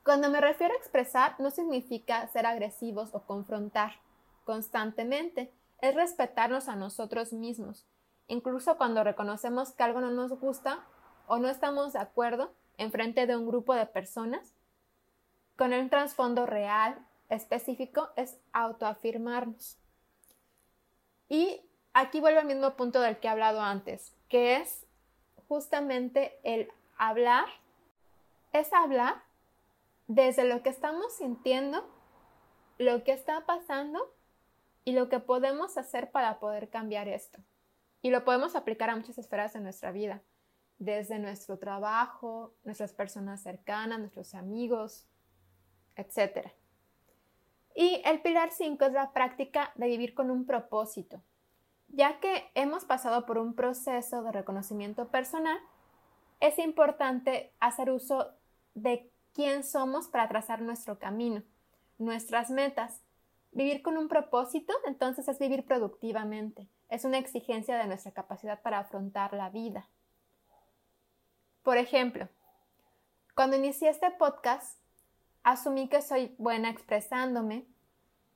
Cuando 0.03 0.29
me 0.29 0.41
refiero 0.41 0.73
a 0.73 0.77
expresar, 0.77 1.35
no 1.39 1.51
significa 1.51 2.27
ser 2.27 2.45
agresivos 2.45 3.13
o 3.13 3.21
confrontar 3.21 3.93
constantemente, 4.45 5.53
es 5.81 5.95
respetarnos 5.95 6.67
a 6.69 6.75
nosotros 6.75 7.33
mismos. 7.33 7.85
Incluso 8.27 8.77
cuando 8.77 9.03
reconocemos 9.03 9.71
que 9.71 9.83
algo 9.83 9.99
no 9.99 10.11
nos 10.11 10.31
gusta 10.39 10.79
o 11.27 11.37
no 11.37 11.49
estamos 11.49 11.93
de 11.93 11.99
acuerdo 11.99 12.53
en 12.77 12.91
frente 12.91 13.27
de 13.27 13.35
un 13.35 13.47
grupo 13.47 13.73
de 13.73 13.85
personas, 13.85 14.53
con 15.57 15.73
un 15.73 15.89
trasfondo 15.89 16.45
real, 16.45 16.97
específico, 17.29 18.09
es 18.15 18.37
autoafirmarnos. 18.51 19.77
Y 21.29 21.61
aquí 21.93 22.19
vuelvo 22.19 22.39
al 22.39 22.47
mismo 22.47 22.75
punto 22.75 23.01
del 23.01 23.17
que 23.19 23.27
he 23.27 23.31
hablado 23.31 23.61
antes, 23.61 24.15
que 24.29 24.57
es 24.57 24.85
justamente 25.47 26.39
el 26.43 26.71
hablar, 26.97 27.45
es 28.51 28.71
hablar 28.73 29.21
desde 30.07 30.43
lo 30.43 30.63
que 30.63 30.69
estamos 30.69 31.13
sintiendo, 31.13 31.87
lo 32.77 33.03
que 33.03 33.13
está 33.13 33.45
pasando 33.45 34.13
y 34.85 34.93
lo 34.93 35.09
que 35.09 35.19
podemos 35.19 35.77
hacer 35.77 36.11
para 36.11 36.39
poder 36.39 36.69
cambiar 36.69 37.07
esto. 37.07 37.39
Y 38.01 38.09
lo 38.09 38.25
podemos 38.25 38.55
aplicar 38.55 38.89
a 38.89 38.95
muchas 38.95 39.17
esferas 39.17 39.53
de 39.53 39.61
nuestra 39.61 39.91
vida, 39.91 40.21
desde 40.83 41.19
nuestro 41.19 41.57
trabajo, 41.57 42.53
nuestras 42.63 42.93
personas 42.93 43.41
cercanas, 43.41 43.99
nuestros 43.99 44.35
amigos, 44.35 45.07
etc. 45.95 46.47
Y 47.75 48.01
el 48.05 48.21
pilar 48.21 48.51
5 48.51 48.85
es 48.85 48.93
la 48.93 49.13
práctica 49.13 49.71
de 49.75 49.87
vivir 49.87 50.13
con 50.13 50.29
un 50.29 50.45
propósito. 50.45 51.21
Ya 51.87 52.19
que 52.19 52.49
hemos 52.55 52.85
pasado 52.85 53.25
por 53.25 53.37
un 53.37 53.53
proceso 53.53 54.23
de 54.23 54.31
reconocimiento 54.31 55.07
personal, 55.09 55.57
es 56.39 56.59
importante 56.59 57.53
hacer 57.59 57.89
uso 57.89 58.31
de 58.73 59.11
quién 59.33 59.63
somos 59.63 60.07
para 60.07 60.27
trazar 60.27 60.61
nuestro 60.61 60.99
camino, 60.99 61.43
nuestras 61.97 62.49
metas. 62.49 63.01
Vivir 63.51 63.83
con 63.83 63.97
un 63.97 64.07
propósito, 64.07 64.73
entonces, 64.87 65.27
es 65.27 65.37
vivir 65.37 65.63
productivamente. 65.63 66.67
Es 66.89 67.05
una 67.05 67.19
exigencia 67.19 67.77
de 67.77 67.85
nuestra 67.85 68.11
capacidad 68.11 68.61
para 68.61 68.79
afrontar 68.79 69.33
la 69.33 69.51
vida. 69.51 69.87
Por 71.63 71.77
ejemplo, 71.77 72.27
cuando 73.35 73.55
inicié 73.55 73.89
este 73.89 74.11
podcast, 74.11 74.77
asumí 75.43 75.87
que 75.87 76.01
soy 76.01 76.35
buena 76.37 76.69
expresándome, 76.69 77.65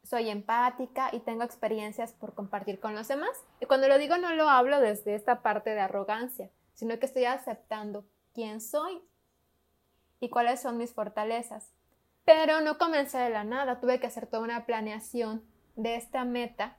soy 0.02 0.30
empática 0.30 1.10
y 1.12 1.20
tengo 1.20 1.44
experiencias 1.44 2.14
por 2.14 2.34
compartir 2.34 2.80
con 2.80 2.96
los 2.96 3.10
demás. 3.10 3.38
Y 3.60 3.66
cuando 3.66 3.90
lo 3.90 3.98
digo 3.98 4.18
no 4.18 4.32
lo 4.34 4.48
hablo 4.48 4.80
desde 4.80 5.14
esta 5.14 5.42
parte 5.42 5.72
de 5.72 5.82
arrogancia, 5.82 6.50
sino 6.74 6.98
que 7.00 7.06
estoy 7.06 7.26
aceptando 7.26 8.06
quién 8.34 8.62
soy 8.62 9.02
y 10.22 10.30
cuáles 10.30 10.62
son 10.62 10.78
mis 10.78 10.94
fortalezas. 10.94 11.74
Pero 12.24 12.62
no 12.62 12.78
comencé 12.78 13.18
de 13.18 13.30
la 13.30 13.44
nada, 13.44 13.82
tuve 13.82 14.00
que 14.00 14.08
hacer 14.08 14.28
toda 14.28 14.44
una 14.44 14.66
planeación 14.66 15.44
de 15.76 15.96
esta 15.96 16.24
meta 16.24 16.78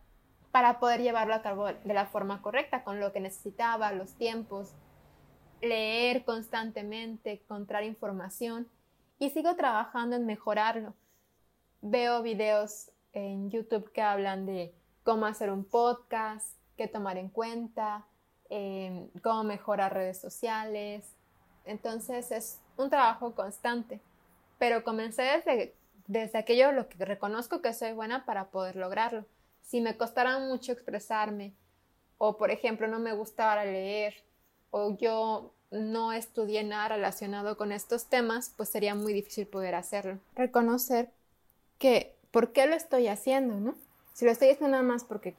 para 0.51 0.81
poder 0.81 1.03
llevarlo 1.03 1.35
a 1.35 1.43
cabo 1.43 1.67
de 1.67 1.95
la 1.95 2.07
forma 2.07 2.41
correcta, 2.41 2.85
con 2.85 3.01
lo 3.01 3.13
que 3.13 3.21
necesitaba, 3.21 3.93
los 3.93 4.15
tiempos, 4.15 4.73
leer 5.61 6.25
constantemente, 6.25 7.33
encontrar 7.33 7.85
información 7.85 8.69
y 9.19 9.31
sigo 9.31 9.55
trabajando 9.57 10.17
en 10.17 10.27
mejorarlo. 10.27 10.95
Veo 11.81 12.23
videos 12.23 12.91
en 13.13 13.51
YouTube 13.51 13.91
que 13.93 14.03
hablan 14.03 14.47
de 14.47 14.73
cómo 15.03 15.27
hacer 15.27 15.51
un 15.51 15.65
podcast, 15.65 16.57
qué 16.77 16.87
tomar 16.87 17.19
en 17.19 17.29
cuenta, 17.29 18.07
em, 18.49 19.09
cómo 19.23 19.45
mejorar 19.45 19.95
redes 19.95 20.19
sociales. 20.19 21.15
Entonces 21.65 22.31
es 22.31 22.61
un 22.77 22.91
trabajo 22.91 23.35
constante, 23.35 24.01
pero 24.59 24.85
comencé 24.85 25.23
desde, 25.23 25.75
desde 26.07 26.39
aquello 26.39 26.73
lo 26.73 26.89
que 26.89 27.05
reconozco 27.05 27.61
que 27.61 27.75
soy 27.75 27.93
buena 27.93 28.25
para 28.25 28.47
poder 28.47 28.77
lograrlo. 28.77 29.25
Si 29.63 29.81
me 29.81 29.97
costara 29.97 30.39
mucho 30.39 30.73
expresarme, 30.73 31.53
o 32.17 32.37
por 32.37 32.51
ejemplo 32.51 32.89
no 32.89 32.99
me 32.99 33.13
gustara 33.13 33.65
leer, 33.65 34.15
o 34.71 34.97
yo 34.97 35.53
no 35.71 36.13
estudié 36.13 36.65
nada 36.65 36.89
relacionado 36.89 37.57
con 37.57 37.73
estos 37.73 38.07
temas, 38.07 38.53
pues 38.57 38.69
sería 38.69 38.95
muy 38.95 39.13
difícil 39.13 39.47
poder 39.47 39.75
hacerlo. 39.75 40.19
Reconocer 40.35 41.11
que 41.79 42.17
por 42.31 42.53
qué 42.53 42.67
lo 42.67 42.75
estoy 42.75 43.09
haciendo, 43.09 43.55
¿no? 43.55 43.75
Si 44.15 44.25
lo 44.25 44.31
estoy 44.31 44.49
haciendo 44.49 44.71
nada 44.73 44.83
más 44.83 45.05
porque, 45.05 45.37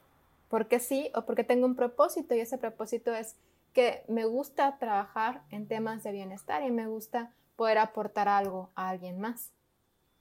porque 0.49 0.79
sí 0.79 1.11
o 1.15 1.23
porque 1.25 1.43
tengo 1.43 1.65
un 1.65 1.75
propósito 1.75 2.35
y 2.35 2.39
ese 2.39 2.57
propósito 2.57 3.13
es 3.13 3.35
que 3.73 4.03
me 4.07 4.25
gusta 4.25 4.77
trabajar 4.77 5.41
en 5.51 5.67
temas 5.67 6.03
de 6.03 6.11
bienestar 6.11 6.63
y 6.63 6.71
me 6.71 6.87
gusta 6.87 7.31
poder 7.55 7.77
aportar 7.77 8.27
algo 8.27 8.69
a 8.75 8.89
alguien 8.89 9.19
más. 9.19 9.51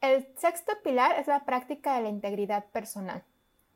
El 0.00 0.28
sexto 0.36 0.72
pilar 0.82 1.18
es 1.18 1.26
la 1.26 1.44
práctica 1.44 1.96
de 1.96 2.02
la 2.02 2.08
integridad 2.08 2.66
personal. 2.66 3.24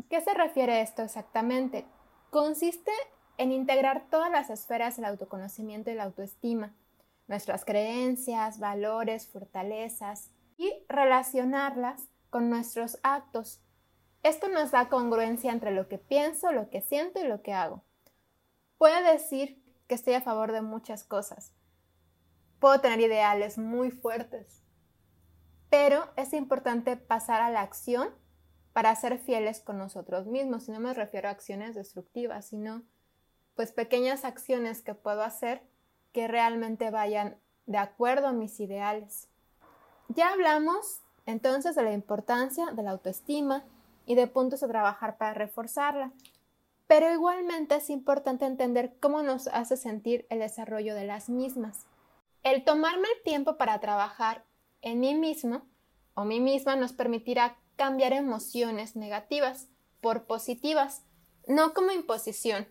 ¿Qué 0.09 0.21
se 0.21 0.35
refiere 0.35 0.75
a 0.75 0.81
esto 0.83 1.03
exactamente? 1.03 1.85
Consiste 2.31 2.93
en 3.43 3.51
integrar 3.51 4.07
todas 4.09 4.31
las 4.31 4.51
esferas 4.51 4.95
del 4.95 5.05
autoconocimiento 5.05 5.91
y 5.91 5.95
la 5.95 6.05
autoestima, 6.05 6.73
nuestras 7.27 7.65
creencias, 7.65 8.61
valores, 8.61 9.27
fortalezas 9.27 10.31
y 10.57 10.73
relacionarlas 10.89 12.09
con 12.31 12.49
nuestros 12.49 13.01
actos. 13.03 13.61
Esto 14.23 14.49
nos 14.49 14.71
da 14.71 14.89
congruencia 14.89 15.51
entre 15.51 15.73
lo 15.73 15.89
que 15.89 15.99
pienso, 15.99 16.53
lo 16.53 16.71
que 16.71 16.83
siento 16.83 17.19
y 17.19 17.27
lo 17.27 17.43
que 17.43 17.53
hago. 17.53 17.83
Puedo 18.79 19.03
decir 19.11 19.61
que 19.89 19.97
estoy 19.97 20.15
a 20.15 20.21
favor 20.21 20.53
de 20.53 20.63
muchas 20.63 21.03
cosas. 21.03 21.53
Puedo 22.61 22.81
tener 22.81 23.01
ideales 23.01 23.59
muy 23.59 23.91
fuertes. 23.91 24.63
Pero 25.69 26.09
es 26.17 26.33
importante 26.33 26.97
pasar 26.97 27.43
a 27.43 27.51
la 27.51 27.63
acción 27.63 28.11
para 28.73 28.95
ser 28.95 29.19
fieles 29.19 29.61
con 29.61 29.79
nosotros 29.79 30.29
mismos. 30.29 30.69
Y 30.69 30.73
no 30.73 30.79
me 30.79 30.95
refiero 30.95 31.27
a 31.27 31.33
acciones 31.33 31.75
destructivas, 31.75 32.47
sino 32.47 32.85
pues 33.55 33.73
pequeñas 33.73 34.25
acciones 34.25 34.83
que 34.83 34.95
puedo 34.95 35.23
hacer 35.23 35.63
que 36.13 36.29
realmente 36.29 36.91
vayan 36.91 37.37
de 37.67 37.79
acuerdo 37.79 38.29
a 38.29 38.33
mis 38.33 38.61
ideales. 38.61 39.29
Ya 40.09 40.33
hablamos 40.33 41.01
entonces 41.27 41.75
de 41.75 41.83
la 41.83 41.93
importancia 41.93 42.67
de 42.73 42.83
la 42.83 42.91
autoestima 42.91 43.65
y 44.07 44.15
de 44.15 44.27
puntos 44.27 44.63
a 44.63 44.69
trabajar 44.69 45.17
para 45.17 45.35
reforzarla, 45.35 46.13
pero 46.87 47.11
igualmente 47.11 47.77
es 47.77 47.89
importante 47.91 48.45
entender 48.45 48.95
cómo 49.01 49.23
nos 49.23 49.47
hace 49.49 49.77
sentir 49.77 50.27
el 50.29 50.41
desarrollo 50.41 50.95
de 50.95 51.07
las 51.07 51.29
mismas. 51.29 51.87
El 52.43 52.65
tomarme 52.65 53.09
el 53.17 53.23
tiempo 53.23 53.57
para 53.57 53.79
trabajar 53.81 54.45
en 54.83 55.01
mí 55.01 55.15
mismo 55.15 55.63
o 56.15 56.25
mí 56.25 56.41
misma 56.41 56.77
nos 56.77 56.93
permitirá 56.93 57.57
cambiar 57.77 58.13
emociones 58.13 58.97
negativas 58.97 59.69
por 60.01 60.25
positivas, 60.25 61.03
no 61.47 61.73
como 61.73 61.93
imposición, 61.93 62.67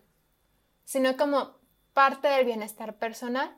sino 0.84 1.16
como 1.16 1.56
parte 1.92 2.28
del 2.28 2.46
bienestar 2.46 2.96
personal. 2.98 3.56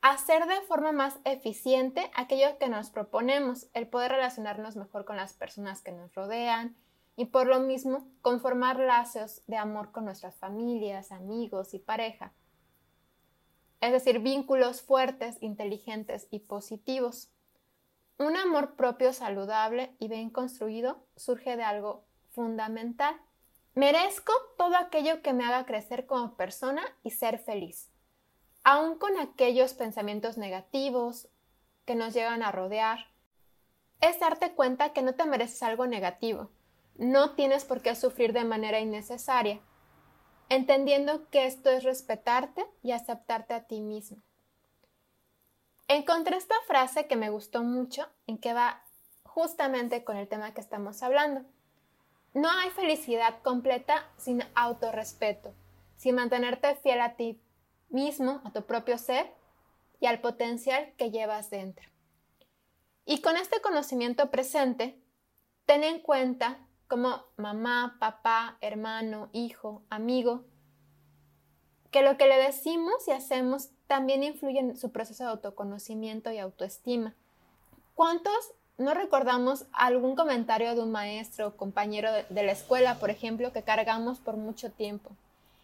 Hacer 0.00 0.46
de 0.46 0.60
forma 0.62 0.92
más 0.92 1.18
eficiente 1.24 2.10
aquello 2.14 2.58
que 2.58 2.68
nos 2.68 2.90
proponemos, 2.90 3.68
el 3.72 3.86
poder 3.86 4.12
relacionarnos 4.12 4.76
mejor 4.76 5.04
con 5.04 5.16
las 5.16 5.32
personas 5.32 5.82
que 5.82 5.92
nos 5.92 6.14
rodean 6.14 6.76
y 7.16 7.26
por 7.26 7.46
lo 7.46 7.60
mismo 7.60 8.08
conformar 8.20 8.78
lazos 8.80 9.42
de 9.46 9.56
amor 9.56 9.92
con 9.92 10.04
nuestras 10.04 10.34
familias, 10.36 11.12
amigos 11.12 11.74
y 11.74 11.78
pareja. 11.78 12.32
Es 13.80 13.92
decir, 13.92 14.20
vínculos 14.20 14.80
fuertes, 14.80 15.42
inteligentes 15.42 16.28
y 16.30 16.40
positivos. 16.40 17.30
Un 18.18 18.36
amor 18.36 18.76
propio 18.76 19.12
saludable 19.12 19.96
y 19.98 20.08
bien 20.08 20.30
construido 20.30 21.04
surge 21.16 21.56
de 21.56 21.64
algo 21.64 22.04
fundamental, 22.30 23.20
Merezco 23.74 24.32
todo 24.58 24.76
aquello 24.76 25.22
que 25.22 25.32
me 25.32 25.44
haga 25.46 25.64
crecer 25.64 26.04
como 26.04 26.36
persona 26.36 26.82
y 27.02 27.10
ser 27.10 27.38
feliz, 27.38 27.90
aun 28.64 28.98
con 28.98 29.18
aquellos 29.18 29.72
pensamientos 29.72 30.36
negativos 30.36 31.28
que 31.86 31.94
nos 31.94 32.12
llegan 32.12 32.42
a 32.42 32.52
rodear. 32.52 33.06
Es 34.02 34.20
darte 34.20 34.52
cuenta 34.52 34.92
que 34.92 35.00
no 35.00 35.14
te 35.14 35.24
mereces 35.24 35.62
algo 35.62 35.86
negativo, 35.86 36.50
no 36.96 37.34
tienes 37.34 37.64
por 37.64 37.80
qué 37.80 37.94
sufrir 37.94 38.34
de 38.34 38.44
manera 38.44 38.78
innecesaria, 38.78 39.60
entendiendo 40.50 41.30
que 41.30 41.46
esto 41.46 41.70
es 41.70 41.82
respetarte 41.82 42.66
y 42.82 42.92
aceptarte 42.92 43.54
a 43.54 43.66
ti 43.66 43.80
mismo. 43.80 44.22
Encontré 45.88 46.36
esta 46.36 46.56
frase 46.66 47.06
que 47.06 47.16
me 47.16 47.30
gustó 47.30 47.62
mucho 47.62 48.06
en 48.26 48.36
que 48.36 48.52
va 48.52 48.84
justamente 49.22 50.04
con 50.04 50.18
el 50.18 50.28
tema 50.28 50.52
que 50.52 50.60
estamos 50.60 51.02
hablando. 51.02 51.46
No 52.34 52.50
hay 52.50 52.70
felicidad 52.70 53.42
completa 53.42 54.10
sin 54.16 54.42
autorrespeto, 54.54 55.54
sin 55.96 56.14
mantenerte 56.14 56.76
fiel 56.76 57.00
a 57.00 57.14
ti 57.16 57.40
mismo, 57.90 58.40
a 58.44 58.52
tu 58.52 58.64
propio 58.64 58.96
ser 58.96 59.32
y 60.00 60.06
al 60.06 60.20
potencial 60.20 60.94
que 60.96 61.10
llevas 61.10 61.50
dentro. 61.50 61.88
Y 63.04 63.20
con 63.20 63.36
este 63.36 63.60
conocimiento 63.60 64.30
presente, 64.30 64.98
ten 65.66 65.84
en 65.84 66.00
cuenta 66.00 66.66
como 66.88 67.24
mamá, 67.36 67.96
papá, 68.00 68.56
hermano, 68.60 69.28
hijo, 69.32 69.82
amigo, 69.90 70.44
que 71.90 72.02
lo 72.02 72.16
que 72.16 72.26
le 72.26 72.36
decimos 72.38 73.06
y 73.06 73.10
hacemos 73.10 73.70
también 73.86 74.22
influye 74.22 74.58
en 74.58 74.76
su 74.76 74.90
proceso 74.90 75.24
de 75.24 75.30
autoconocimiento 75.30 76.32
y 76.32 76.38
autoestima. 76.38 77.14
¿Cuántos 77.94 78.54
no 78.82 78.94
recordamos 78.94 79.64
algún 79.72 80.16
comentario 80.16 80.74
de 80.74 80.82
un 80.82 80.92
maestro 80.92 81.48
o 81.48 81.56
compañero 81.56 82.10
de, 82.12 82.42
la 82.42 82.52
escuela, 82.52 82.98
por 82.98 83.10
ejemplo, 83.10 83.52
que 83.52 83.62
cargamos 83.62 84.18
por 84.18 84.36
mucho 84.36 84.70
tiempo 84.70 85.10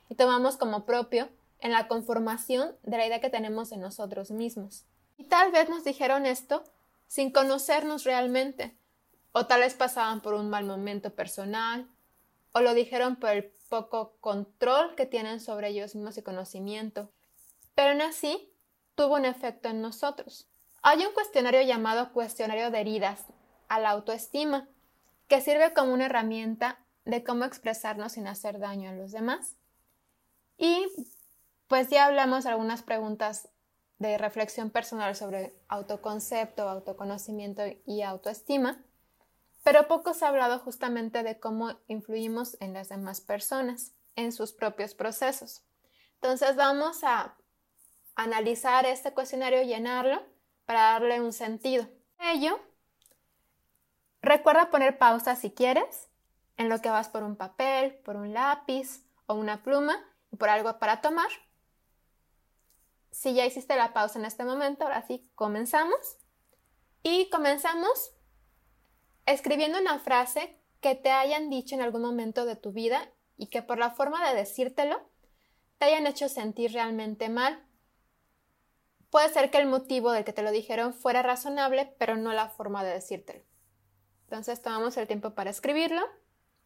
y 0.09 0.15
tomamos 0.15 0.57
como 0.57 0.85
propio 0.85 1.29
en 1.61 1.73
la 1.73 1.89
conformación 1.89 2.75
de 2.83 2.97
la 2.97 3.07
idea 3.07 3.21
que 3.21 3.31
tenemos 3.31 3.71
de 3.71 3.77
nosotros 3.77 4.31
mismos. 4.31 4.85
Y 5.17 5.25
tal 5.25 5.53
vez 5.53 5.69
nos 5.69 5.85
dijeron 5.85 6.25
esto 6.25 6.65
sin 7.07 7.31
conocernos 7.31 8.05
realmente, 8.05 8.77
o 9.33 9.47
tal 9.47 9.61
vez 9.61 9.75
pasaban 9.75 10.21
por 10.21 10.35
un 10.35 10.51
mal 10.51 10.65
momento 10.65 11.11
personal, 11.11 11.89
o 12.53 12.61
lo 12.61 12.75
dijeron 12.75 13.17
por 13.17 13.31
el 13.31 13.53
poco 13.69 14.17
control 14.21 14.95
que 14.95 15.07
tienen 15.07 15.41
sobre 15.41 15.69
ellos 15.69 15.95
mismos 15.95 16.17
y 16.19 16.23
conocimiento, 16.23 17.11
pero 17.75 17.91
aún 17.91 18.03
así 18.03 18.51
tuvo 18.95 19.15
un 19.15 19.25
efecto 19.25 19.69
en 19.69 19.81
nosotros. 19.83 20.48
Hay 20.83 21.05
un 21.05 21.13
cuestionario 21.13 21.63
llamado 21.63 22.13
cuestionario 22.13 22.71
de 22.71 22.81
heridas 22.81 23.25
a 23.69 23.81
la 23.81 23.91
autoestima, 23.91 24.69
que 25.27 25.41
sirve 25.41 25.75
como 25.75 25.93
una 25.93 26.07
herramienta 26.07 26.79
de 27.05 27.25
cómo 27.25 27.45
expresarnos 27.45 28.13
sin 28.13 28.27
hacer 28.27 28.59
daño 28.59 28.91
a 28.91 28.95
los 28.95 29.13
demás. 29.13 29.57
Y 30.57 30.87
pues 31.67 31.89
ya 31.91 32.07
hablamos 32.07 32.45
de 32.45 32.51
algunas 32.51 32.83
preguntas 32.83 33.49
de 33.99 34.17
reflexión 34.17 34.71
personal 34.71 35.17
sobre 35.17 35.55
autoconcepto, 35.69 36.69
autoconocimiento 36.69 37.63
y 37.85 38.03
autoestima, 38.03 38.83
pero 39.65 39.89
poco 39.89 40.15
se 40.15 40.25
ha 40.25 40.29
hablado 40.29 40.61
justamente 40.61 41.23
de 41.23 41.41
cómo 41.41 41.79
influimos 41.89 42.57
en 42.61 42.73
las 42.73 42.89
demás 42.89 43.21
personas, 43.21 43.93
en 44.15 44.33
sus 44.33 44.53
propios 44.53 44.95
procesos. 44.95 45.65
Entonces 46.15 46.57
vamos 46.57 47.03
a 47.03 47.37
analizar 48.15 48.87
este 48.87 49.13
cuestionario, 49.13 49.63
llenarlo 49.63 50.23
para 50.69 50.83
darle 50.83 51.19
un 51.23 51.33
sentido. 51.33 51.89
Ello, 52.19 52.61
recuerda 54.21 54.71
poner 54.71 54.99
pausa 54.99 55.35
si 55.35 55.51
quieres, 55.51 56.11
en 56.59 56.69
lo 56.69 56.83
que 56.83 56.91
vas 56.91 57.09
por 57.09 57.23
un 57.23 57.37
papel, 57.37 57.95
por 58.05 58.17
un 58.17 58.35
lápiz 58.35 59.03
o 59.25 59.33
una 59.33 59.63
pluma 59.63 59.97
y 60.31 60.37
por 60.37 60.51
algo 60.51 60.79
para 60.79 61.01
tomar. 61.01 61.31
Si 63.11 63.33
ya 63.33 63.47
hiciste 63.47 63.77
la 63.77 63.95
pausa 63.95 64.19
en 64.19 64.27
este 64.27 64.45
momento, 64.45 64.85
ahora 64.85 65.07
sí, 65.07 65.33
comenzamos. 65.35 66.19
Y 67.03 67.31
comenzamos 67.31 68.13
escribiendo 69.25 69.81
una 69.81 69.99
frase 69.99 70.61
que 70.83 70.95
te 70.95 71.11
hayan 71.11 71.49
dicho 71.49 71.77
en 71.77 71.81
algún 71.81 72.03
momento 72.03 72.45
de 72.45 72.57
tu 72.57 72.73
vida 72.73 73.11
y 73.39 73.47
que 73.47 73.63
por 73.63 73.79
la 73.79 73.93
forma 73.93 74.29
de 74.29 74.37
decírtelo 74.37 75.01
te 75.79 75.87
hayan 75.87 76.07
hecho 76.07 76.29
sentir 76.29 76.75
realmente 76.75 77.31
mal 77.31 77.68
Puede 79.11 79.31
ser 79.31 79.51
que 79.51 79.59
el 79.59 79.67
motivo 79.67 80.13
del 80.13 80.25
que 80.25 80.33
te 80.33 80.43
lo 80.43 80.51
dijeron 80.51 80.93
fuera 80.93 81.23
razonable, 81.23 81.95
pero 81.99 82.17
no 82.17 82.33
la 82.33 82.49
forma 82.49 82.85
de 82.85 82.93
decírtelo. 82.93 83.43
Entonces 84.25 84.61
tomamos 84.61 84.97
el 84.97 85.07
tiempo 85.07 85.31
para 85.31 85.51
escribirlo. 85.51 86.03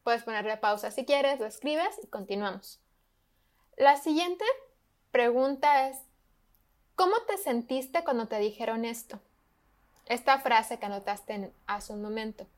Puedes 0.02 0.24
ponerle 0.24 0.57
pausa 0.57 0.90
si 0.90 1.05
quieres, 1.05 1.38
lo 1.38 1.46
escribes 1.46 2.00
y 2.02 2.09
continuamos. 2.09 2.81
La 3.76 3.96
siguiente 3.96 4.44
pregunta 5.12 5.88
es, 5.88 5.96
¿cómo 6.96 7.14
te 7.28 7.38
sentiste 7.38 8.02
cuando 8.02 8.26
te 8.26 8.38
dijeron 8.38 8.85
esto? 8.85 9.20
Esta 10.07 10.40
frase 10.40 10.81
que 10.81 10.87
anotaste 10.87 11.52
hace 11.68 11.92
un 11.92 12.02
momento. 12.02 12.48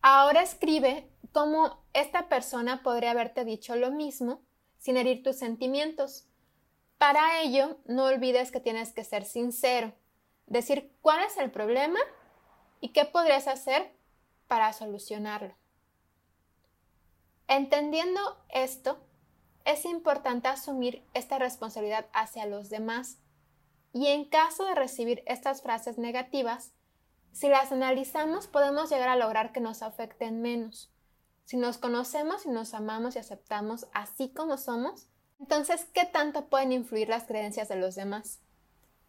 Ahora 0.00 0.40
escribe 0.42 1.10
cómo 1.32 1.84
esta 1.92 2.30
persona 2.30 2.82
podría 2.82 3.10
haberte 3.10 3.44
dicho 3.44 3.76
lo 3.76 3.90
mismo 3.90 4.40
sin 4.78 4.96
herir 4.96 5.22
tus 5.22 5.36
sentimientos 5.36 6.29
para 7.00 7.40
ello, 7.40 7.78
no 7.86 8.04
olvides 8.04 8.50
que 8.50 8.60
tienes 8.60 8.92
que 8.92 9.04
ser 9.04 9.24
sincero, 9.24 9.94
decir 10.44 10.92
cuál 11.00 11.24
es 11.24 11.38
el 11.38 11.50
problema 11.50 11.98
y 12.78 12.90
qué 12.90 13.06
podrías 13.06 13.48
hacer 13.48 13.90
para 14.48 14.74
solucionarlo. 14.74 15.56
Entendiendo 17.48 18.20
esto, 18.50 18.98
es 19.64 19.86
importante 19.86 20.48
asumir 20.48 21.02
esta 21.14 21.38
responsabilidad 21.38 22.06
hacia 22.12 22.44
los 22.44 22.68
demás 22.68 23.16
y 23.94 24.08
en 24.08 24.26
caso 24.26 24.66
de 24.66 24.74
recibir 24.74 25.22
estas 25.24 25.62
frases 25.62 25.96
negativas, 25.96 26.74
si 27.32 27.48
las 27.48 27.72
analizamos 27.72 28.46
podemos 28.46 28.90
llegar 28.90 29.08
a 29.08 29.16
lograr 29.16 29.52
que 29.52 29.60
nos 29.60 29.80
afecten 29.80 30.42
menos. 30.42 30.92
Si 31.46 31.56
nos 31.56 31.78
conocemos 31.78 32.44
y 32.44 32.50
nos 32.50 32.74
amamos 32.74 33.16
y 33.16 33.20
aceptamos 33.20 33.86
así 33.94 34.28
como 34.28 34.58
somos, 34.58 35.09
entonces, 35.40 35.86
¿qué 35.92 36.04
tanto 36.04 36.46
pueden 36.46 36.70
influir 36.70 37.08
las 37.08 37.24
creencias 37.24 37.68
de 37.68 37.76
los 37.76 37.94
demás? 37.94 38.40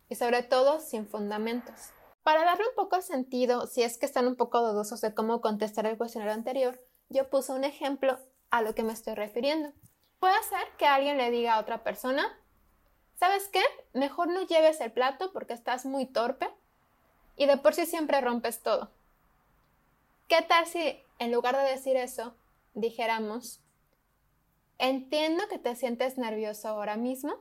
Y 0.10 0.16
sobre 0.16 0.44
todo, 0.44 0.80
sin 0.80 1.06
fundamentos. 1.06 1.92
Para 2.24 2.46
darle 2.46 2.68
un 2.70 2.76
poco 2.76 2.96
de 2.96 3.02
sentido, 3.02 3.68
si 3.68 3.84
es 3.84 3.98
que 3.98 4.06
están 4.06 4.28
un 4.28 4.36
poco 4.36 4.62
dudosos 4.62 5.02
de 5.02 5.14
cómo 5.14 5.42
contestar 5.42 5.86
el 5.86 5.98
cuestionario 5.98 6.34
anterior, 6.34 6.80
yo 7.10 7.30
puse 7.30 7.52
un 7.52 7.64
ejemplo 7.64 8.18
a 8.50 8.62
lo 8.62 8.74
que 8.74 8.84
me 8.84 8.94
estoy 8.94 9.16
refiriendo. 9.16 9.74
Puede 10.20 10.42
ser 10.44 10.68
que 10.78 10.86
alguien 10.86 11.18
le 11.18 11.32
diga 11.32 11.56
a 11.56 11.60
otra 11.60 11.84
persona, 11.84 12.24
¿sabes 13.16 13.50
qué? 13.50 13.62
Mejor 13.94 14.28
no 14.28 14.46
lleves 14.46 14.80
el 14.82 14.92
plato 14.92 15.34
porque 15.34 15.54
estás 15.54 15.86
muy 15.86 16.06
torpe 16.06 16.50
y 17.36 17.46
de 17.46 17.58
por 17.58 17.74
sí 17.74 17.86
siempre 17.86 18.22
rompes 18.22 18.62
todo. 18.62 18.92
¿Qué 20.28 20.42
tal 20.44 20.66
si 20.66 21.04
en 21.20 21.32
lugar 21.32 21.58
de 21.58 21.64
decir 21.64 21.98
eso, 21.98 22.36
dijéramos, 22.74 23.62
entiendo 24.82 25.48
que 25.48 25.60
te 25.60 25.76
sientes 25.76 26.18
nervioso 26.18 26.68
ahora 26.68 26.98
mismo? 26.98 27.40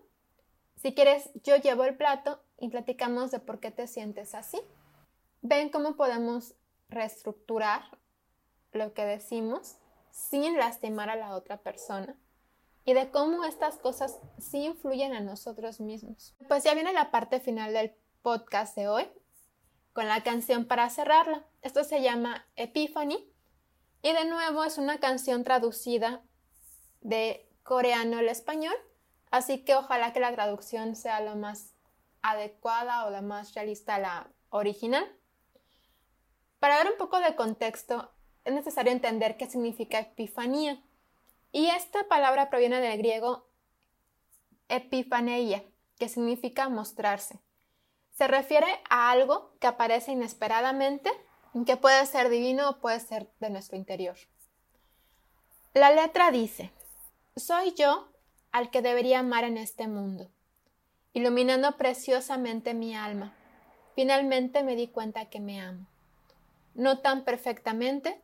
Si 0.76 0.94
quieres, 0.94 1.30
yo 1.42 1.56
llevo 1.56 1.84
el 1.84 1.96
plato 1.96 2.42
y 2.58 2.68
platicamos 2.68 3.30
de 3.30 3.40
por 3.40 3.58
qué 3.58 3.70
te 3.70 3.86
sientes 3.86 4.34
así. 4.34 4.60
Ven 5.40 5.70
cómo 5.70 5.96
podemos 5.96 6.54
reestructurar 6.88 7.82
lo 8.72 8.92
que 8.92 9.04
decimos 9.04 9.76
sin 10.10 10.58
lastimar 10.58 11.08
a 11.08 11.16
la 11.16 11.34
otra 11.34 11.56
persona 11.56 12.14
y 12.84 12.92
de 12.92 13.10
cómo 13.10 13.44
estas 13.44 13.78
cosas 13.78 14.18
sí 14.38 14.64
influyen 14.64 15.14
en 15.14 15.24
nosotros 15.24 15.80
mismos. 15.80 16.34
Pues 16.46 16.64
ya 16.64 16.74
viene 16.74 16.92
la 16.92 17.10
parte 17.10 17.40
final 17.40 17.72
del 17.72 17.94
podcast 18.22 18.76
de 18.76 18.88
hoy 18.88 19.08
con 19.94 20.08
la 20.08 20.22
canción 20.22 20.66
para 20.66 20.90
cerrarla. 20.90 21.46
Esto 21.62 21.84
se 21.84 22.02
llama 22.02 22.46
Epiphany 22.56 23.32
y 24.02 24.12
de 24.12 24.24
nuevo 24.26 24.62
es 24.64 24.76
una 24.76 24.98
canción 24.98 25.42
traducida 25.42 26.22
de 27.00 27.48
coreano 27.62 28.18
al 28.18 28.28
español, 28.28 28.74
así 29.30 29.64
que 29.64 29.74
ojalá 29.74 30.12
que 30.12 30.20
la 30.20 30.32
traducción 30.32 30.96
sea 30.96 31.20
lo 31.20 31.36
más 31.36 31.74
adecuada 32.22 33.06
o 33.06 33.10
la 33.10 33.22
más 33.22 33.54
realista 33.54 33.96
a 33.96 34.00
la 34.00 34.28
original. 34.50 35.06
Para 36.58 36.76
dar 36.76 36.90
un 36.90 36.98
poco 36.98 37.18
de 37.20 37.34
contexto, 37.36 38.12
es 38.44 38.52
necesario 38.52 38.92
entender 38.92 39.36
qué 39.36 39.46
significa 39.46 39.98
epifanía. 40.00 40.82
Y 41.52 41.66
esta 41.68 42.06
palabra 42.08 42.50
proviene 42.50 42.80
del 42.80 42.98
griego 42.98 43.48
epifaneia, 44.68 45.64
que 45.98 46.08
significa 46.08 46.68
mostrarse. 46.68 47.40
Se 48.12 48.28
refiere 48.28 48.66
a 48.88 49.10
algo 49.10 49.56
que 49.58 49.66
aparece 49.66 50.12
inesperadamente, 50.12 51.10
que 51.66 51.76
puede 51.76 52.04
ser 52.06 52.28
divino 52.28 52.70
o 52.70 52.78
puede 52.78 53.00
ser 53.00 53.30
de 53.40 53.50
nuestro 53.50 53.76
interior. 53.76 54.16
La 55.72 55.90
letra 55.92 56.30
dice, 56.30 56.72
soy 57.36 57.74
yo 57.74 58.08
al 58.52 58.70
que 58.70 58.82
debería 58.82 59.20
amar 59.20 59.44
en 59.44 59.56
este 59.56 59.88
mundo, 59.88 60.30
iluminando 61.12 61.76
preciosamente 61.76 62.74
mi 62.74 62.94
alma. 62.94 63.34
Finalmente 63.94 64.62
me 64.62 64.76
di 64.76 64.88
cuenta 64.88 65.26
que 65.26 65.40
me 65.40 65.60
amo. 65.60 65.86
No 66.74 66.98
tan 67.00 67.24
perfectamente, 67.24 68.22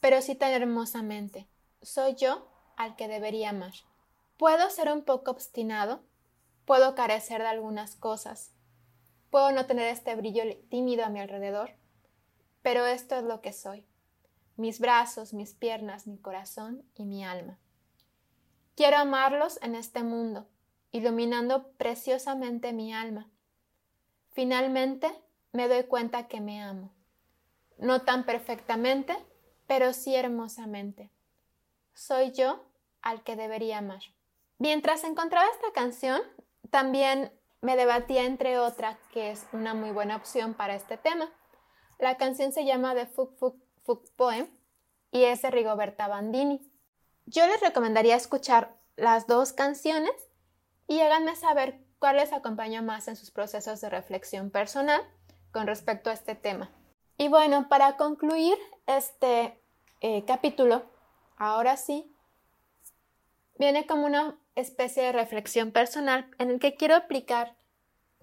pero 0.00 0.22
sí 0.22 0.34
tan 0.34 0.52
hermosamente. 0.52 1.46
Soy 1.82 2.14
yo 2.14 2.48
al 2.76 2.96
que 2.96 3.08
debería 3.08 3.50
amar. 3.50 3.72
Puedo 4.36 4.68
ser 4.70 4.90
un 4.92 5.02
poco 5.02 5.30
obstinado, 5.30 6.02
puedo 6.64 6.94
carecer 6.94 7.42
de 7.42 7.48
algunas 7.48 7.96
cosas, 7.96 8.52
puedo 9.30 9.50
no 9.52 9.66
tener 9.66 9.88
este 9.88 10.14
brillo 10.14 10.42
tímido 10.68 11.04
a 11.04 11.08
mi 11.08 11.20
alrededor, 11.20 11.70
pero 12.62 12.86
esto 12.86 13.16
es 13.16 13.22
lo 13.22 13.40
que 13.40 13.52
soy. 13.52 13.86
Mis 14.56 14.80
brazos, 14.80 15.34
mis 15.34 15.52
piernas, 15.54 16.06
mi 16.06 16.18
corazón 16.18 16.82
y 16.94 17.04
mi 17.04 17.24
alma. 17.24 17.58
Quiero 18.76 18.98
amarlos 18.98 19.58
en 19.62 19.74
este 19.74 20.02
mundo, 20.02 20.46
iluminando 20.92 21.72
preciosamente 21.78 22.74
mi 22.74 22.92
alma. 22.92 23.30
Finalmente 24.32 25.10
me 25.52 25.66
doy 25.66 25.84
cuenta 25.84 26.28
que 26.28 26.42
me 26.42 26.62
amo. 26.62 26.92
No 27.78 28.02
tan 28.02 28.26
perfectamente, 28.26 29.16
pero 29.66 29.94
sí 29.94 30.14
hermosamente. 30.14 31.10
Soy 31.94 32.32
yo 32.32 32.66
al 33.00 33.22
que 33.22 33.34
debería 33.34 33.78
amar. 33.78 34.02
Mientras 34.58 35.04
encontraba 35.04 35.48
esta 35.54 35.72
canción, 35.72 36.20
también 36.68 37.32
me 37.62 37.76
debatía 37.76 38.24
entre 38.26 38.58
otra 38.58 38.98
que 39.10 39.30
es 39.30 39.46
una 39.54 39.72
muy 39.72 39.90
buena 39.90 40.16
opción 40.16 40.52
para 40.52 40.74
este 40.74 40.98
tema. 40.98 41.32
La 41.98 42.18
canción 42.18 42.52
se 42.52 42.66
llama 42.66 42.94
The 42.94 43.06
Fuk 43.06 43.38
Fuk 43.38 43.56
Fuk 43.84 44.10
Poem 44.16 44.48
y 45.12 45.24
es 45.24 45.40
de 45.40 45.50
Rigoberta 45.50 46.08
Bandini. 46.08 46.75
Yo 47.26 47.44
les 47.46 47.60
recomendaría 47.60 48.14
escuchar 48.14 48.76
las 48.94 49.26
dos 49.26 49.52
canciones 49.52 50.14
y 50.86 51.00
háganme 51.00 51.34
saber 51.34 51.80
cuál 51.98 52.16
les 52.16 52.32
acompaña 52.32 52.82
más 52.82 53.08
en 53.08 53.16
sus 53.16 53.32
procesos 53.32 53.80
de 53.80 53.90
reflexión 53.90 54.50
personal 54.50 55.02
con 55.50 55.66
respecto 55.66 56.08
a 56.08 56.12
este 56.12 56.36
tema. 56.36 56.70
Y 57.18 57.28
bueno, 57.28 57.68
para 57.68 57.96
concluir 57.96 58.56
este 58.86 59.60
eh, 60.00 60.24
capítulo, 60.24 60.84
ahora 61.36 61.76
sí, 61.76 62.14
viene 63.58 63.86
como 63.86 64.06
una 64.06 64.38
especie 64.54 65.02
de 65.02 65.12
reflexión 65.12 65.72
personal 65.72 66.30
en 66.38 66.50
el 66.50 66.60
que 66.60 66.76
quiero 66.76 66.94
aplicar 66.94 67.56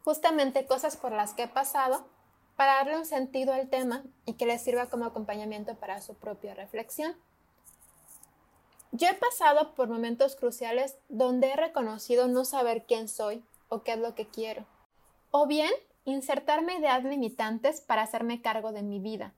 justamente 0.03 0.65
cosas 0.65 0.95
por 0.95 1.11
las 1.11 1.33
que 1.33 1.43
he 1.43 1.47
pasado 1.47 2.07
para 2.55 2.75
darle 2.75 2.97
un 2.97 3.05
sentido 3.05 3.51
al 3.51 3.69
tema 3.69 4.03
y 4.25 4.33
que 4.33 4.45
les 4.45 4.61
sirva 4.61 4.89
como 4.89 5.05
acompañamiento 5.05 5.75
para 5.75 6.01
su 6.01 6.15
propia 6.15 6.53
reflexión. 6.53 7.15
Yo 8.95 9.07
he 9.07 9.13
pasado 9.15 9.73
por 9.73 9.89
momentos 9.89 10.35
cruciales 10.35 10.97
donde 11.09 11.49
he 11.49 11.55
reconocido 11.55 12.27
no 12.27 12.45
saber 12.45 12.85
quién 12.85 13.07
soy 13.07 13.43
o 13.67 13.81
qué 13.81 13.93
es 13.93 13.97
lo 13.97 14.13
que 14.13 14.27
quiero, 14.27 14.67
o 15.31 15.47
bien 15.47 15.71
insertarme 16.05 16.77
ideas 16.77 17.03
limitantes 17.03 17.81
para 17.81 18.03
hacerme 18.03 18.43
cargo 18.43 18.71
de 18.71 18.83
mi 18.83 18.99
vida. 18.99 19.33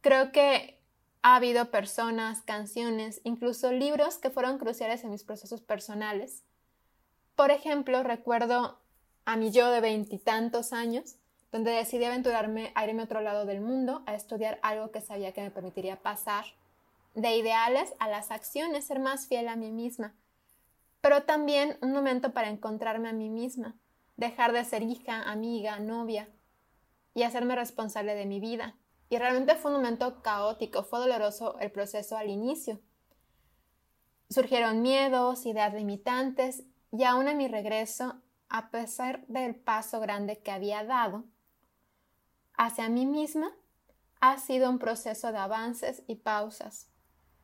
Creo 0.00 0.32
que 0.32 0.80
ha 1.20 1.36
habido 1.36 1.70
personas, 1.70 2.40
canciones, 2.40 3.20
incluso 3.22 3.70
libros 3.70 4.16
que 4.16 4.30
fueron 4.30 4.56
cruciales 4.56 5.04
en 5.04 5.10
mis 5.10 5.24
procesos 5.24 5.60
personales. 5.60 6.42
Por 7.36 7.50
ejemplo, 7.50 8.02
recuerdo 8.02 8.78
a 9.26 9.36
mi 9.36 9.50
yo 9.50 9.70
de 9.70 9.82
veintitantos 9.82 10.72
años, 10.72 11.16
donde 11.52 11.72
decidí 11.72 12.06
aventurarme 12.06 12.72
a 12.74 12.86
irme 12.86 13.02
a 13.02 13.04
otro 13.04 13.20
lado 13.20 13.44
del 13.44 13.60
mundo, 13.60 14.02
a 14.06 14.14
estudiar 14.14 14.58
algo 14.62 14.90
que 14.90 15.02
sabía 15.02 15.32
que 15.32 15.42
me 15.42 15.50
permitiría 15.50 16.00
pasar 16.00 16.46
de 17.20 17.36
ideales 17.36 17.92
a 17.98 18.08
las 18.08 18.30
acciones, 18.30 18.86
ser 18.86 19.00
más 19.00 19.26
fiel 19.26 19.48
a 19.48 19.56
mí 19.56 19.70
misma, 19.70 20.14
pero 21.00 21.24
también 21.24 21.76
un 21.82 21.92
momento 21.92 22.32
para 22.32 22.48
encontrarme 22.48 23.08
a 23.08 23.12
mí 23.12 23.28
misma, 23.28 23.76
dejar 24.16 24.52
de 24.52 24.64
ser 24.64 24.82
hija, 24.82 25.22
amiga, 25.22 25.78
novia 25.80 26.28
y 27.14 27.22
hacerme 27.24 27.56
responsable 27.56 28.14
de 28.14 28.26
mi 28.26 28.40
vida. 28.40 28.76
Y 29.10 29.18
realmente 29.18 29.56
fue 29.56 29.70
un 29.70 29.78
momento 29.78 30.22
caótico, 30.22 30.84
fue 30.84 31.00
doloroso 31.00 31.58
el 31.58 31.72
proceso 31.72 32.16
al 32.16 32.28
inicio. 32.28 32.80
Surgieron 34.28 34.82
miedos, 34.82 35.46
ideas 35.46 35.72
limitantes 35.72 36.64
y 36.92 37.04
aún 37.04 37.26
a 37.26 37.34
mi 37.34 37.48
regreso, 37.48 38.20
a 38.48 38.70
pesar 38.70 39.26
del 39.26 39.54
paso 39.56 40.00
grande 40.00 40.38
que 40.38 40.50
había 40.50 40.84
dado 40.84 41.24
hacia 42.54 42.88
mí 42.88 43.06
misma, 43.06 43.52
ha 44.20 44.38
sido 44.38 44.68
un 44.68 44.78
proceso 44.78 45.32
de 45.32 45.38
avances 45.38 46.02
y 46.06 46.16
pausas, 46.16 46.88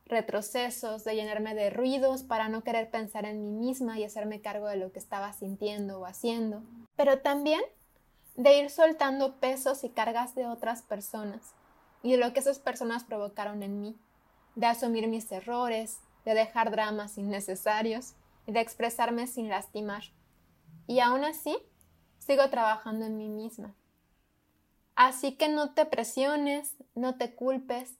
retrocesos, 0.05 1.03
de 1.03 1.15
llenarme 1.15 1.55
de 1.55 1.69
ruidos 1.69 2.23
para 2.23 2.47
no 2.47 2.63
querer 2.63 2.91
pensar 2.91 3.25
en 3.25 3.41
mí 3.41 3.51
misma 3.51 3.99
y 3.99 4.03
hacerme 4.03 4.41
cargo 4.41 4.67
de 4.67 4.77
lo 4.77 4.91
que 4.91 4.99
estaba 4.99 5.33
sintiendo 5.33 5.99
o 5.99 6.05
haciendo, 6.05 6.63
pero 6.95 7.19
también 7.19 7.61
de 8.35 8.59
ir 8.59 8.69
soltando 8.69 9.39
pesos 9.39 9.83
y 9.83 9.89
cargas 9.89 10.35
de 10.35 10.45
otras 10.45 10.81
personas 10.81 11.53
y 12.03 12.11
de 12.11 12.17
lo 12.17 12.33
que 12.33 12.39
esas 12.39 12.59
personas 12.59 13.03
provocaron 13.03 13.63
en 13.63 13.81
mí, 13.81 13.97
de 14.55 14.67
asumir 14.67 15.07
mis 15.07 15.31
errores, 15.31 15.99
de 16.23 16.35
dejar 16.35 16.69
dramas 16.69 17.17
innecesarios 17.17 18.13
y 18.45 18.51
de 18.51 18.59
expresarme 18.59 19.25
sin 19.25 19.49
lastimar. 19.49 20.03
Y 20.85 20.99
aún 20.99 21.23
así, 21.23 21.57
sigo 22.19 22.47
trabajando 22.49 23.05
en 23.05 23.17
mí 23.17 23.29
misma. 23.29 23.73
Así 24.95 25.35
que 25.35 25.49
no 25.49 25.73
te 25.73 25.85
presiones, 25.85 26.75
no 26.93 27.17
te 27.17 27.33
culpes, 27.33 27.95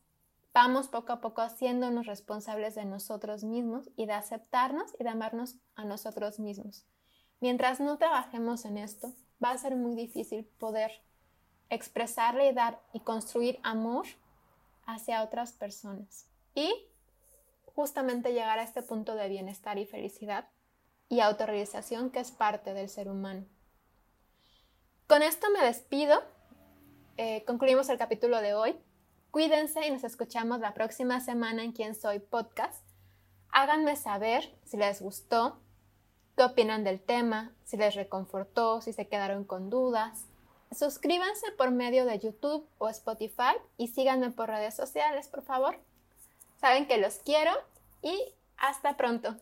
vamos 0.56 0.88
poco 0.88 1.12
a 1.12 1.20
poco 1.20 1.42
haciéndonos 1.42 2.06
responsables 2.06 2.76
de 2.76 2.86
nosotros 2.86 3.44
mismos 3.44 3.90
y 3.98 4.06
de 4.06 4.14
aceptarnos 4.14 4.96
y 4.98 5.04
de 5.04 5.10
amarnos 5.10 5.58
a 5.76 5.84
nosotros 5.84 6.40
mismos. 6.40 6.88
Mientras 7.42 7.82
no 7.82 7.98
trabajemos 7.98 8.64
en 8.64 8.78
esto, 8.78 9.14
va 9.44 9.52
a 9.52 9.58
ser 9.58 9.76
muy 9.76 9.96
difícil 9.96 10.46
poder 10.58 10.92
expresarle 11.70 12.48
y 12.50 12.54
dar 12.54 12.80
y 12.94 13.02
construir 13.02 13.60
amor 13.64 14.06
hacia 14.86 15.24
otras 15.24 15.52
personas. 15.52 16.30
Y 16.54 16.74
justamente 17.66 18.32
llegar 18.32 18.58
a 18.58 18.64
este 18.64 18.82
punto 18.82 19.16
de 19.16 19.28
bienestar 19.28 19.78
y 19.78 19.86
felicidad 19.86 20.48
y 21.10 21.20
autorrealización 21.20 22.12
que 22.12 22.22
es 22.22 22.32
parte 22.32 22.74
del 22.74 22.88
ser 22.88 23.10
humano. 23.10 23.46
Con 25.08 25.22
esto 25.22 25.48
me 25.52 25.66
despido. 25.66 26.24
Eh, 27.18 27.44
concluimos 27.46 27.90
el 27.90 27.98
capítulo 27.98 28.40
de 28.40 28.54
hoy. 28.54 28.80
Cuídense 29.36 29.86
y 29.86 29.92
nos 29.92 30.06
escuchamos 30.06 30.62
la 30.62 30.74
próxima 30.74 31.20
semana 31.20 31.62
en 31.62 31.74
Quién 31.74 31.94
Soy 31.94 32.20
Podcast. 32.20 32.82
Háganme 33.50 33.98
saber 33.98 34.58
si 34.64 34.78
les 34.78 35.02
gustó, 35.02 35.60
qué 36.38 36.46
opinan 36.46 36.86
del 36.86 37.02
tema, 37.02 37.52
si 37.66 37.76
les 37.76 37.96
reconfortó, 37.96 38.80
si 38.80 38.94
se 38.94 39.10
quedaron 39.10 39.44
con 39.44 39.70
dudas. 39.70 40.24
Suscríbanse 40.72 41.52
por 41.58 41.72
medio 41.72 42.06
de 42.06 42.18
YouTube 42.18 42.66
o 42.78 42.88
Spotify 42.88 43.58
y 43.76 43.90
síganme 43.90 44.32
por 44.32 44.48
redes 44.48 44.74
sociales, 44.74 45.28
por 45.28 45.44
favor. 45.44 45.80
Saben 46.62 46.88
que 46.88 46.98
los 46.98 47.16
quiero 47.16 47.52
y 48.02 48.18
hasta 48.56 48.96
pronto. 48.96 49.36